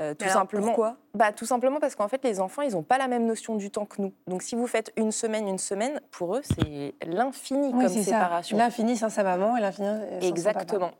Euh, 0.00 0.14
tout 0.14 0.28
simplement. 0.28 0.66
Pourquoi? 0.66 0.96
Bah, 1.14 1.32
Tout 1.32 1.46
simplement 1.46 1.78
parce 1.78 1.94
qu'en 1.94 2.08
fait, 2.08 2.24
les 2.24 2.40
enfants, 2.40 2.62
ils 2.62 2.72
n'ont 2.72 2.82
pas 2.82 2.98
la 2.98 3.06
même 3.06 3.26
notion 3.26 3.54
du 3.54 3.70
temps 3.70 3.86
que 3.86 4.02
nous. 4.02 4.12
Donc, 4.26 4.42
si 4.42 4.56
vous 4.56 4.66
faites 4.66 4.92
une 4.96 5.12
semaine, 5.12 5.46
une 5.46 5.58
semaine, 5.58 6.00
pour 6.10 6.36
eux, 6.36 6.42
c'est 6.42 6.94
l'infini 7.06 7.70
comme 7.70 7.88
séparation. 7.88 8.56
L'infini 8.56 8.96
sans 8.96 9.08
sa 9.08 9.22
maman 9.22 9.56
et 9.56 9.60
l'infini 9.60 9.86
sans 10.20 10.28
Exactement. 10.28 10.90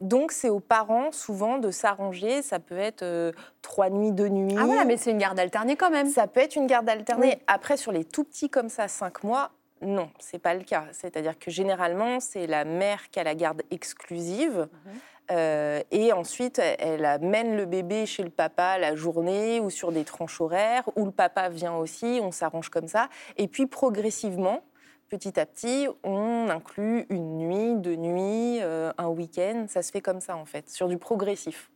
Donc, 0.00 0.32
c'est 0.32 0.50
aux 0.50 0.60
parents 0.60 1.10
souvent 1.12 1.58
de 1.58 1.70
s'arranger. 1.70 2.42
Ça 2.42 2.58
peut 2.58 2.76
être 2.76 3.02
euh, 3.02 3.32
trois 3.62 3.88
nuits, 3.88 4.12
deux 4.12 4.28
nuits. 4.28 4.56
Ah 4.58 4.64
voilà, 4.64 4.84
mais 4.84 4.98
c'est 4.98 5.12
une 5.12 5.18
garde 5.18 5.38
alternée 5.38 5.76
quand 5.76 5.90
même. 5.90 6.08
Ça 6.08 6.26
peut 6.26 6.40
être 6.40 6.56
une 6.56 6.66
garde 6.66 6.88
alternée. 6.88 7.38
Après, 7.46 7.78
sur 7.78 7.92
les 7.92 8.04
tout 8.04 8.24
petits 8.24 8.50
comme 8.50 8.68
ça, 8.68 8.88
cinq 8.88 9.22
mois, 9.24 9.52
non, 9.80 10.10
c'est 10.18 10.38
pas 10.38 10.54
le 10.54 10.64
cas. 10.64 10.84
C'est-à-dire 10.92 11.38
que 11.38 11.50
généralement, 11.50 12.20
c'est 12.20 12.46
la 12.46 12.64
mère 12.64 13.10
qui 13.10 13.20
a 13.20 13.24
la 13.24 13.34
garde 13.34 13.62
exclusive. 13.70 14.68
Mhm. 14.86 14.92
Euh, 15.30 15.82
et 15.90 16.12
ensuite, 16.12 16.60
elle 16.78 17.04
amène 17.04 17.56
le 17.56 17.64
bébé 17.64 18.06
chez 18.06 18.22
le 18.22 18.30
papa 18.30 18.78
la 18.78 18.94
journée 18.94 19.60
ou 19.60 19.70
sur 19.70 19.92
des 19.92 20.04
tranches 20.04 20.40
horaires, 20.40 20.84
où 20.96 21.06
le 21.06 21.10
papa 21.10 21.48
vient 21.48 21.74
aussi, 21.74 22.20
on 22.22 22.30
s'arrange 22.30 22.68
comme 22.68 22.88
ça. 22.88 23.08
Et 23.36 23.48
puis 23.48 23.66
progressivement, 23.66 24.62
petit 25.08 25.38
à 25.40 25.46
petit, 25.46 25.88
on 26.02 26.48
inclut 26.48 27.06
une 27.08 27.38
nuit, 27.38 27.76
deux 27.76 27.96
nuits, 27.96 28.58
euh, 28.62 28.92
un 28.98 29.08
week-end. 29.08 29.66
Ça 29.68 29.82
se 29.82 29.90
fait 29.90 30.02
comme 30.02 30.20
ça, 30.20 30.36
en 30.36 30.44
fait, 30.44 30.68
sur 30.68 30.88
du 30.88 30.98
progressif. 30.98 31.70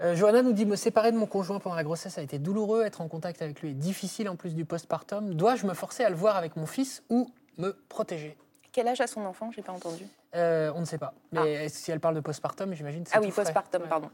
Euh, 0.00 0.16
Johanna 0.16 0.42
nous 0.42 0.52
dit 0.52 0.66
Me 0.66 0.76
séparer 0.76 1.12
de 1.12 1.16
mon 1.16 1.26
conjoint 1.26 1.60
pendant 1.60 1.76
la 1.76 1.84
grossesse 1.84 2.18
a 2.18 2.22
été 2.22 2.38
douloureux. 2.38 2.82
Être 2.82 3.00
en 3.00 3.08
contact 3.08 3.42
avec 3.42 3.62
lui 3.62 3.70
est 3.70 3.74
difficile 3.74 4.28
en 4.28 4.34
plus 4.34 4.54
du 4.54 4.64
postpartum. 4.64 5.34
Dois-je 5.34 5.66
me 5.66 5.74
forcer 5.74 6.02
à 6.02 6.10
le 6.10 6.16
voir 6.16 6.36
avec 6.36 6.56
mon 6.56 6.66
fils 6.66 7.04
ou 7.10 7.28
me 7.58 7.76
protéger? 7.88 8.36
Quel 8.72 8.88
âge 8.88 9.00
a 9.00 9.06
son 9.06 9.24
enfant? 9.24 9.52
J'ai 9.52 9.62
pas 9.62 9.72
entendu. 9.72 10.04
Euh, 10.34 10.72
on 10.74 10.80
ne 10.80 10.84
sait 10.84 10.98
pas. 10.98 11.14
Mais 11.32 11.64
ah. 11.64 11.68
si 11.68 11.90
elle 11.90 12.00
parle 12.00 12.14
de 12.14 12.20
postpartum, 12.20 12.72
j'imagine. 12.74 13.04
Ah 13.12 13.20
oui, 13.20 13.30
postpartum, 13.30 13.82
pardon. 13.88 14.10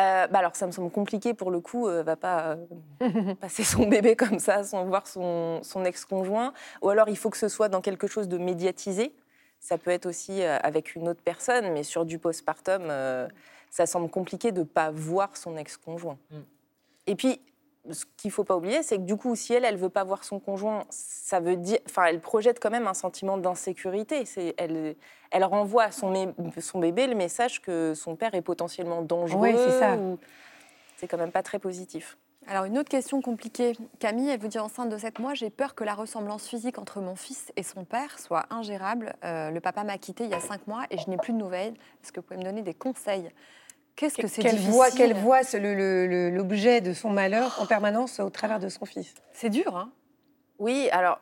Euh, 0.00 0.26
bah 0.26 0.38
alors, 0.38 0.56
ça 0.56 0.66
me 0.66 0.72
semble 0.72 0.90
compliqué 0.90 1.34
pour 1.34 1.50
le 1.50 1.60
coup. 1.60 1.86
Euh, 1.86 2.02
va 2.02 2.16
pas 2.16 2.56
euh, 3.02 3.34
passer 3.40 3.62
son 3.62 3.86
bébé 3.86 4.16
comme 4.16 4.38
ça 4.38 4.64
sans 4.64 4.84
voir 4.86 5.06
son, 5.06 5.62
son 5.62 5.84
ex-conjoint. 5.84 6.54
Ou 6.80 6.88
alors, 6.88 7.08
il 7.08 7.16
faut 7.16 7.30
que 7.30 7.36
ce 7.36 7.48
soit 7.48 7.68
dans 7.68 7.80
quelque 7.80 8.06
chose 8.06 8.28
de 8.28 8.38
médiatisé. 8.38 9.14
Ça 9.60 9.78
peut 9.78 9.90
être 9.90 10.06
aussi 10.06 10.42
avec 10.42 10.96
une 10.96 11.08
autre 11.08 11.22
personne, 11.22 11.72
mais 11.72 11.84
sur 11.84 12.04
du 12.04 12.18
postpartum, 12.18 12.92
ça 13.70 13.86
semble 13.86 14.10
compliqué 14.10 14.50
de 14.50 14.60
ne 14.60 14.64
pas 14.64 14.90
voir 14.90 15.36
son 15.36 15.56
ex-conjoint. 15.56 16.18
Mm. 16.32 16.40
Et 17.06 17.14
puis, 17.14 17.40
ce 17.90 18.04
qu'il 18.16 18.28
ne 18.28 18.32
faut 18.32 18.44
pas 18.44 18.56
oublier, 18.56 18.82
c'est 18.82 18.96
que 18.96 19.02
du 19.02 19.16
coup, 19.16 19.34
si 19.34 19.52
elle, 19.52 19.64
elle 19.64 19.76
veut 19.76 19.88
pas 19.88 20.04
voir 20.04 20.24
son 20.24 20.38
conjoint, 20.38 20.84
ça 20.90 21.40
veut 21.40 21.56
dire, 21.56 21.78
enfin, 21.86 22.04
elle 22.04 22.20
projette 22.20 22.60
quand 22.60 22.70
même 22.70 22.86
un 22.86 22.94
sentiment 22.94 23.38
d'insécurité. 23.38 24.24
C'est, 24.24 24.54
elle, 24.56 24.94
elle 25.30 25.44
renvoie 25.44 25.84
à 25.84 25.90
son, 25.90 26.34
son 26.58 26.78
bébé 26.78 27.06
le 27.06 27.14
message 27.14 27.60
que 27.60 27.94
son 27.94 28.14
père 28.14 28.34
est 28.34 28.42
potentiellement 28.42 29.02
dangereux. 29.02 29.48
Oui, 29.48 29.54
c'est 29.56 29.78
ça. 29.78 29.96
C'est 30.96 31.08
quand 31.08 31.18
même 31.18 31.32
pas 31.32 31.42
très 31.42 31.58
positif. 31.58 32.16
Alors 32.48 32.64
une 32.64 32.76
autre 32.76 32.88
question 32.88 33.20
compliquée. 33.22 33.72
Camille, 34.00 34.28
elle 34.28 34.40
vous 34.40 34.48
dit 34.48 34.58
enceinte 34.58 34.88
de 34.88 34.98
7 34.98 35.20
mois, 35.20 35.34
j'ai 35.34 35.50
peur 35.50 35.76
que 35.76 35.84
la 35.84 35.94
ressemblance 35.94 36.48
physique 36.48 36.78
entre 36.78 37.00
mon 37.00 37.14
fils 37.14 37.52
et 37.56 37.62
son 37.62 37.84
père 37.84 38.18
soit 38.18 38.46
ingérable. 38.50 39.14
Euh, 39.24 39.50
le 39.50 39.60
papa 39.60 39.84
m'a 39.84 39.96
quitté 39.96 40.24
il 40.24 40.30
y 40.30 40.34
a 40.34 40.40
5 40.40 40.66
mois 40.66 40.84
et 40.90 40.98
je 40.98 41.08
n'ai 41.08 41.16
plus 41.18 41.32
de 41.32 41.38
nouvelles. 41.38 41.74
Est-ce 42.02 42.10
que 42.10 42.18
vous 42.18 42.26
pouvez 42.26 42.40
me 42.40 42.44
donner 42.44 42.62
des 42.62 42.74
conseils? 42.74 43.30
Qu'est-ce 43.96 44.16
que 44.16 44.26
c'est 44.26 44.42
Qu'elle 44.42 44.52
difficile 44.56 44.72
voit, 44.72 44.90
qu'elle 44.90 45.14
voit 45.14 45.40
l'objet 45.52 46.80
de 46.80 46.92
son 46.92 47.10
malheur 47.10 47.56
en 47.60 47.66
permanence 47.66 48.20
au 48.20 48.30
travers 48.30 48.58
de 48.58 48.68
son 48.68 48.84
fils? 48.84 49.14
C'est 49.32 49.50
dur, 49.50 49.76
hein? 49.76 49.92
Oui, 50.58 50.88
alors, 50.92 51.20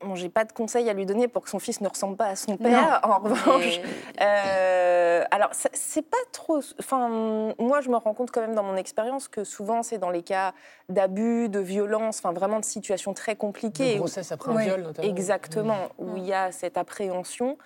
bon, 0.00 0.14
j'ai 0.14 0.28
pas 0.28 0.44
de 0.44 0.52
conseils 0.52 0.88
à 0.90 0.92
lui 0.92 1.06
donner 1.06 1.28
pour 1.28 1.42
que 1.44 1.50
son 1.50 1.58
fils 1.58 1.80
ne 1.80 1.88
ressemble 1.88 2.16
pas 2.16 2.26
à 2.26 2.36
son 2.36 2.56
père. 2.56 3.00
En 3.04 3.18
revanche, 3.18 3.80
Mais- 3.82 4.22
Euh, 4.22 5.24
alors, 5.30 5.50
c'est 5.52 6.02
pas 6.02 6.16
trop. 6.32 6.60
Enfin, 6.78 7.52
moi, 7.58 7.80
je 7.80 7.88
me 7.90 7.96
rends 7.96 8.14
compte 8.14 8.30
quand 8.30 8.40
même 8.40 8.54
dans 8.54 8.62
mon 8.62 8.76
expérience 8.76 9.28
que 9.28 9.44
souvent, 9.44 9.82
c'est 9.82 9.98
dans 9.98 10.10
les 10.10 10.22
cas 10.22 10.52
d'abus, 10.88 11.48
de 11.48 11.60
violence, 11.60 12.18
enfin, 12.18 12.32
vraiment 12.32 12.58
de 12.60 12.64
situations 12.64 13.14
très 13.14 13.36
compliquées. 13.36 13.94
De 13.94 13.98
grossesse 13.98 14.32
après 14.32 14.50
un 14.50 14.56
Oui, 14.56 14.64
viol, 14.64 14.82
notamment. 14.82 15.08
Exactement, 15.08 15.88
où 15.98 16.16
il 16.16 16.26
y 16.26 16.32
a 16.32 16.52
cette 16.52 16.76
appréhension. 16.76 17.56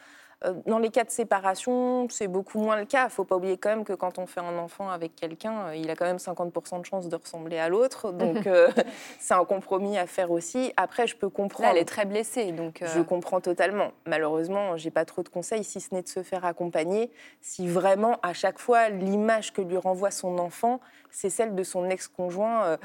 Euh, 0.44 0.54
Dans 0.66 0.78
les 0.78 0.90
cas 0.90 1.04
de 1.04 1.10
séparation, 1.10 2.06
c'est 2.10 2.28
beaucoup 2.28 2.58
moins 2.58 2.76
le 2.76 2.84
cas. 2.84 3.02
Il 3.02 3.06
ne 3.06 3.10
faut 3.10 3.24
pas 3.24 3.36
oublier 3.36 3.56
quand 3.56 3.70
même 3.70 3.84
que 3.84 3.92
quand 3.92 4.18
on 4.18 4.26
fait 4.26 4.40
un 4.40 4.58
enfant 4.58 4.88
avec 4.90 5.14
quelqu'un, 5.16 5.68
euh, 5.68 5.76
il 5.76 5.90
a 5.90 5.96
quand 5.96 6.04
même 6.04 6.18
50% 6.18 6.80
de 6.80 6.84
chances 6.84 7.08
de 7.08 7.16
ressembler 7.16 7.58
à 7.58 7.68
l'autre. 7.68 8.12
Donc, 8.12 8.46
euh, 8.46 8.68
c'est 9.18 9.34
un 9.34 9.44
compromis 9.44 9.96
à 9.98 10.06
faire 10.06 10.30
aussi. 10.30 10.72
Après, 10.76 11.06
je 11.06 11.16
peux 11.16 11.28
comprendre. 11.28 11.64
Là, 11.68 11.72
elle 11.74 11.80
est 11.82 11.84
très 11.86 12.04
blessée, 12.04 12.52
donc. 12.52 12.82
euh, 12.82 12.86
Je 12.94 13.00
comprends 13.00 13.40
totalement. 13.40 13.92
Malheureusement, 14.06 14.76
j'ai 14.76 14.90
pas 14.90 15.04
trop 15.04 15.22
de 15.22 15.28
conseils, 15.28 15.64
si 15.64 15.80
ce 15.80 15.94
n'est 15.94 16.02
de 16.02 16.08
se 16.08 16.22
faire 16.22 16.44
accompagner. 16.44 17.10
Si 17.40 17.66
vraiment, 17.66 18.18
à 18.22 18.32
chaque 18.34 18.58
fois, 18.58 18.88
l'image 18.88 19.52
que 19.52 19.62
lui 19.62 19.76
renvoie 19.76 20.10
son 20.10 20.38
enfant, 20.38 20.80
c'est 21.10 21.30
celle 21.30 21.54
de 21.54 21.62
son 21.62 21.88
ex-conjoint 21.88 22.64
euh, 22.64 22.76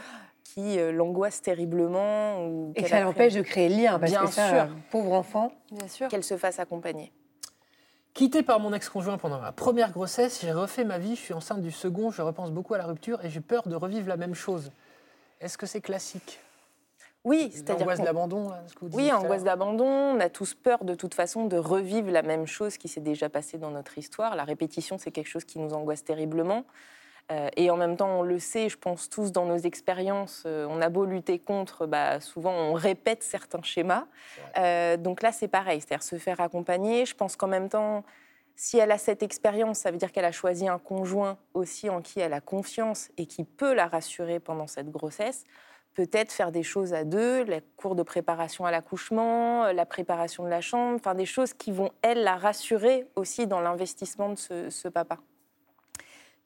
qui 0.44 0.78
l'angoisse 0.92 1.42
terriblement. 1.42 2.44
Ou 2.46 2.74
Et 2.76 2.86
ça 2.88 3.02
l'empêche 3.02 3.34
de 3.36 3.42
créer 3.42 3.70
le 3.70 3.76
lien, 3.84 4.00
parce 4.00 4.12
Bien 4.12 4.22
que 4.26 4.32
ça, 4.32 4.50
sûr. 4.66 4.76
pauvre 4.90 5.14
enfant. 5.14 5.52
Qu'elle 6.10 6.24
se 6.24 6.38
fasse 6.38 6.60
accompagner. 6.60 7.12
Quitté 8.14 8.44
par 8.44 8.60
mon 8.60 8.74
ex-conjoint 8.74 9.18
pendant 9.18 9.40
ma 9.40 9.52
première 9.52 9.92
grossesse, 9.92 10.42
j'ai 10.42 10.52
refait 10.52 10.84
ma 10.84 10.98
vie, 10.98 11.16
je 11.16 11.22
suis 11.22 11.34
enceinte 11.34 11.62
du 11.62 11.72
second, 11.72 12.12
je 12.12 12.22
repense 12.22 12.52
beaucoup 12.52 12.74
à 12.74 12.78
la 12.78 12.86
rupture 12.86 13.24
et 13.24 13.30
j'ai 13.30 13.40
peur 13.40 13.68
de 13.68 13.76
revivre 13.76 14.08
la 14.10 14.18
même 14.18 14.34
chose. 14.34 14.72
Est-ce 15.40 15.58
que 15.58 15.66
c'est 15.66 15.80
classique? 15.82 16.40
Oui, 17.24 17.50
c'est-à-dire. 17.54 17.80
L'angoisse 17.80 18.00
qu'on- 18.00 18.06
d'abandon, 18.06 18.50
là, 18.50 18.64
ce 18.68 18.74
que 18.74 18.86
vous 18.86 18.98
Oui, 18.98 19.12
angoisse 19.12 19.44
d'abandon. 19.44 19.86
On 19.86 20.20
a 20.20 20.30
tous 20.30 20.54
peur 20.54 20.84
de 20.84 20.96
toute 20.96 21.14
façon 21.14 21.46
de 21.46 21.58
revivre 21.58 22.10
la 22.12 22.22
même 22.24 22.46
chose 22.48 22.78
qui 22.78 22.88
s'est 22.88 23.02
déjà 23.02 23.30
passée 23.30 23.58
dans 23.58 23.72
notre 23.72 23.98
histoire. 23.98 24.36
La 24.36 24.44
répétition, 24.46 24.98
c'est 24.98 25.12
quelque 25.12 25.28
chose 25.28 25.44
qui 25.46 25.60
nous 25.60 25.74
angoisse 25.74 26.04
terriblement. 26.04 26.64
Euh, 27.32 27.50
et 27.56 27.70
en 27.70 27.78
même 27.78 27.96
temps, 27.96 28.20
on 28.20 28.24
le 28.24 28.40
sait, 28.40 28.70
je 28.70 28.78
pense 28.78 29.10
tous 29.10 29.32
dans 29.32 29.46
nos 29.46 29.58
expériences, 29.58 30.44
euh, 30.46 30.66
on 30.70 30.82
a 30.82 30.90
beau 30.90 31.06
lutter 31.06 31.38
contre, 31.38 31.86
bah, 31.86 32.20
souvent 32.20 32.52
on 32.52 32.74
répète 32.74 33.22
certains 33.22 33.62
schémas. 33.62 34.06
Euh, 34.58 34.98
donc 34.98 35.22
là, 35.22 35.32
c'est 35.32 35.48
pareil, 35.48 35.82
c'est-à-dire 35.82 36.04
se 36.04 36.18
faire 36.18 36.42
accompagner. 36.42 37.06
Je 37.06 37.16
pense 37.16 37.36
qu'en 37.36 37.48
même 37.48 37.70
temps, 37.70 38.04
si 38.56 38.78
elle 38.78 38.92
a 38.92 38.98
cette 38.98 39.22
expérience, 39.22 39.80
ça 39.80 39.92
veut 39.92 39.98
dire 39.98 40.12
qu'elle 40.12 40.26
a 40.26 40.32
choisi 40.32 40.68
un 40.68 40.80
conjoint 40.80 41.38
aussi 41.54 41.90
en 41.90 42.02
qui 42.02 42.20
elle 42.20 42.34
a 42.34 42.42
confiance 42.42 43.10
et 43.18 43.26
qui 43.28 43.44
peut 43.44 43.74
la 43.74 43.88
rassurer 43.88 44.40
pendant 44.40 44.68
cette 44.68 44.90
grossesse 44.90 45.44
peut-être 45.96 46.32
faire 46.32 46.52
des 46.52 46.64
choses 46.64 46.94
à 46.94 47.04
deux, 47.04 47.44
les 47.44 47.62
cours 47.76 47.96
de 47.96 48.04
préparation 48.04 48.64
à 48.64 48.72
l'accouchement, 48.72 49.72
la 49.74 49.86
préparation 49.86 50.46
de 50.46 50.50
la 50.50 50.62
chambre, 50.62 50.96
enfin 50.96 51.14
des 51.14 51.26
choses 51.26 51.52
qui 51.52 51.72
vont, 51.72 51.92
elle, 52.02 52.24
la 52.24 52.38
rassurer 52.38 53.08
aussi 53.16 53.48
dans 53.48 53.60
l'investissement 53.60 54.30
de 54.30 54.38
ce, 54.38 54.70
ce 54.70 54.88
papa. 54.88 55.18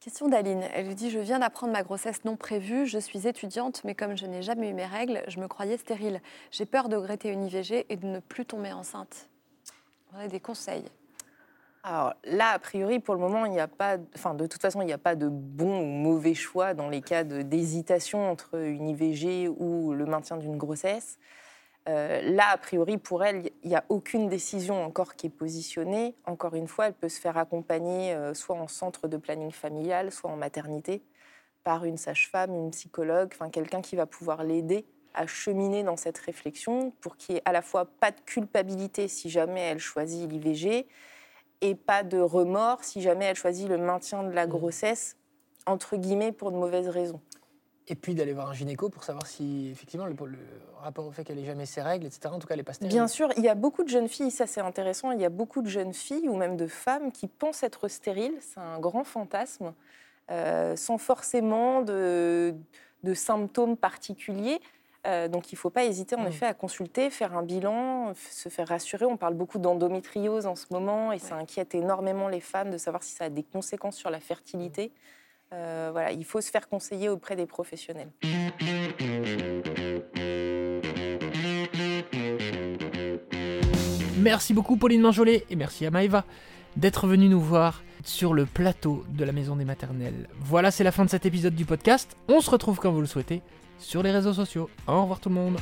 Question 0.03 0.27
d'Aline. 0.27 0.65
Elle 0.73 0.93
dit 0.95 1.09
Je 1.09 1.19
viens 1.19 1.39
d'apprendre 1.39 1.71
ma 1.71 1.81
grossesse 1.81 2.25
non 2.25 2.35
prévue. 2.35 2.85
Je 2.85 2.99
suis 2.99 3.25
étudiante, 3.25 3.85
mais 3.85 3.95
comme 3.95 4.17
je 4.17 4.25
n'ai 4.25 4.41
jamais 4.41 4.69
eu 4.69 4.73
mes 4.73 4.85
règles, 4.85 5.23
je 5.29 5.39
me 5.39 5.47
croyais 5.47 5.77
stérile. 5.77 6.19
J'ai 6.51 6.65
peur 6.65 6.89
de 6.89 6.97
regretter 6.97 7.29
une 7.29 7.45
IVG 7.45 7.85
et 7.87 7.95
de 7.95 8.05
ne 8.05 8.19
plus 8.19 8.45
tomber 8.45 8.73
enceinte. 8.73 9.29
On 10.13 10.19
a 10.19 10.27
des 10.27 10.41
conseils. 10.41 10.83
Alors 11.83 12.15
là, 12.25 12.49
a 12.49 12.59
priori, 12.59 12.99
pour 12.99 13.13
le 13.13 13.21
moment, 13.21 13.45
il 13.45 13.53
n'y 13.53 13.61
a 13.61 13.69
pas, 13.69 13.95
enfin 14.13 14.33
de 14.33 14.45
toute 14.45 14.61
façon, 14.61 14.81
il 14.81 14.87
n'y 14.87 14.93
a 14.93 14.97
pas 14.97 15.15
de 15.15 15.29
bon 15.29 15.79
ou 15.79 15.85
mauvais 15.85 16.33
choix 16.33 16.73
dans 16.73 16.89
les 16.89 17.01
cas 17.01 17.23
d'hésitation 17.23 18.29
entre 18.29 18.57
une 18.57 18.89
IVG 18.89 19.47
ou 19.47 19.93
le 19.93 20.05
maintien 20.05 20.35
d'une 20.35 20.57
grossesse. 20.57 21.17
Euh, 21.89 22.21
là, 22.21 22.49
a 22.51 22.57
priori, 22.57 22.97
pour 22.97 23.23
elle, 23.23 23.49
il 23.63 23.69
n'y 23.69 23.75
a 23.75 23.83
aucune 23.89 24.29
décision 24.29 24.83
encore 24.83 25.15
qui 25.15 25.27
est 25.27 25.29
positionnée. 25.29 26.15
Encore 26.25 26.55
une 26.55 26.67
fois, 26.67 26.87
elle 26.87 26.93
peut 26.93 27.09
se 27.09 27.19
faire 27.19 27.37
accompagner 27.37 28.13
euh, 28.13 28.33
soit 28.33 28.55
en 28.55 28.67
centre 28.67 29.07
de 29.07 29.17
planning 29.17 29.51
familial, 29.51 30.11
soit 30.11 30.29
en 30.29 30.37
maternité, 30.37 31.03
par 31.63 31.83
une 31.85 31.97
sage-femme, 31.97 32.53
une 32.53 32.71
psychologue, 32.71 33.31
enfin 33.33 33.49
quelqu'un 33.49 33.81
qui 33.81 33.95
va 33.95 34.05
pouvoir 34.05 34.43
l'aider 34.43 34.85
à 35.13 35.27
cheminer 35.27 35.83
dans 35.83 35.97
cette 35.97 36.17
réflexion 36.17 36.91
pour 37.01 37.17
qu'il 37.17 37.35
n'y 37.35 37.39
ait 37.39 37.43
à 37.45 37.51
la 37.51 37.61
fois 37.61 37.85
pas 37.85 38.11
de 38.11 38.19
culpabilité 38.21 39.07
si 39.07 39.29
jamais 39.29 39.61
elle 39.61 39.79
choisit 39.79 40.29
l'IVG 40.29 40.87
et 41.61 41.75
pas 41.75 42.03
de 42.03 42.19
remords 42.19 42.83
si 42.83 43.01
jamais 43.01 43.25
elle 43.25 43.35
choisit 43.35 43.69
le 43.69 43.77
maintien 43.77 44.23
de 44.23 44.31
la 44.31 44.47
grossesse, 44.47 45.17
entre 45.65 45.97
guillemets, 45.97 46.31
pour 46.31 46.51
de 46.51 46.57
mauvaises 46.57 46.89
raisons. 46.89 47.21
Et 47.89 47.95
puis 47.95 48.15
d'aller 48.15 48.31
voir 48.31 48.49
un 48.49 48.53
gynéco 48.53 48.89
pour 48.89 49.03
savoir 49.03 49.27
si, 49.27 49.69
effectivement, 49.69 50.05
le, 50.05 50.13
le 50.13 50.37
rapport 50.81 51.05
au 51.05 51.11
fait 51.11 51.25
qu'elle 51.25 51.37
ait 51.39 51.45
jamais 51.45 51.65
ses 51.65 51.81
règles, 51.81 52.05
etc., 52.05 52.29
en 52.33 52.39
tout 52.39 52.47
cas, 52.47 52.53
elle 52.53 52.59
n'est 52.61 52.63
pas 52.63 52.71
stérile. 52.73 52.93
Bien 52.95 53.07
sûr, 53.09 53.29
il 53.35 53.43
y 53.43 53.49
a 53.49 53.55
beaucoup 53.55 53.83
de 53.83 53.89
jeunes 53.89 54.07
filles, 54.07 54.31
ça 54.31 54.47
c'est 54.47 54.61
intéressant, 54.61 55.11
il 55.11 55.19
y 55.19 55.25
a 55.25 55.29
beaucoup 55.29 55.61
de 55.61 55.67
jeunes 55.67 55.93
filles 55.93 56.29
ou 56.29 56.35
même 56.37 56.55
de 56.55 56.67
femmes 56.67 57.11
qui 57.11 57.27
pensent 57.27 57.61
être 57.63 57.89
stériles, 57.89 58.35
c'est 58.39 58.59
un 58.61 58.79
grand 58.79 59.03
fantasme, 59.03 59.73
euh, 60.31 60.77
sans 60.77 60.97
forcément 60.97 61.81
de, 61.81 62.55
de 63.03 63.13
symptômes 63.13 63.75
particuliers. 63.75 64.61
Euh, 65.05 65.27
donc 65.27 65.51
il 65.51 65.55
ne 65.55 65.59
faut 65.59 65.69
pas 65.69 65.83
hésiter 65.83 66.15
en 66.15 66.23
Mm. 66.23 66.27
effet 66.27 66.45
à 66.45 66.53
consulter, 66.53 67.09
faire 67.09 67.35
un 67.35 67.43
bilan, 67.43 68.13
se 68.15 68.47
faire 68.47 68.69
rassurer. 68.69 69.03
On 69.05 69.17
parle 69.17 69.33
beaucoup 69.33 69.59
d'endométriose 69.59 70.45
en 70.45 70.55
ce 70.55 70.67
moment 70.71 71.11
et 71.11 71.19
ça 71.19 71.35
inquiète 71.35 71.75
énormément 71.75 72.29
les 72.29 72.39
femmes 72.39 72.71
de 72.71 72.77
savoir 72.77 73.03
si 73.03 73.11
ça 73.11 73.25
a 73.25 73.29
des 73.29 73.43
conséquences 73.43 73.97
sur 73.97 74.09
la 74.09 74.21
fertilité. 74.21 74.93
Euh, 75.53 75.89
voilà, 75.91 76.11
il 76.11 76.25
faut 76.25 76.41
se 76.41 76.49
faire 76.49 76.67
conseiller 76.67 77.09
auprès 77.09 77.35
des 77.35 77.45
professionnels. 77.45 78.09
Merci 84.17 84.53
beaucoup 84.53 84.77
Pauline 84.77 85.01
Manjolet 85.01 85.45
et 85.49 85.55
merci 85.55 85.85
à 85.85 85.91
Maëva 85.91 86.23
d'être 86.77 87.07
venue 87.07 87.27
nous 87.27 87.41
voir 87.41 87.83
sur 88.03 88.33
le 88.33 88.45
plateau 88.45 89.03
de 89.09 89.23
la 89.25 89.31
Maison 89.31 89.55
des 89.55 89.65
Maternelles. 89.65 90.27
Voilà, 90.39 90.71
c'est 90.71 90.83
la 90.83 90.91
fin 90.91 91.05
de 91.05 91.09
cet 91.09 91.25
épisode 91.25 91.55
du 91.55 91.65
podcast. 91.65 92.17
On 92.27 92.41
se 92.41 92.49
retrouve 92.49 92.79
quand 92.79 92.91
vous 92.91 93.01
le 93.01 93.07
souhaitez 93.07 93.41
sur 93.79 94.01
les 94.01 94.11
réseaux 94.11 94.33
sociaux. 94.33 94.69
Au 94.87 95.01
revoir 95.01 95.19
tout 95.19 95.29
le 95.29 95.35
monde. 95.35 95.57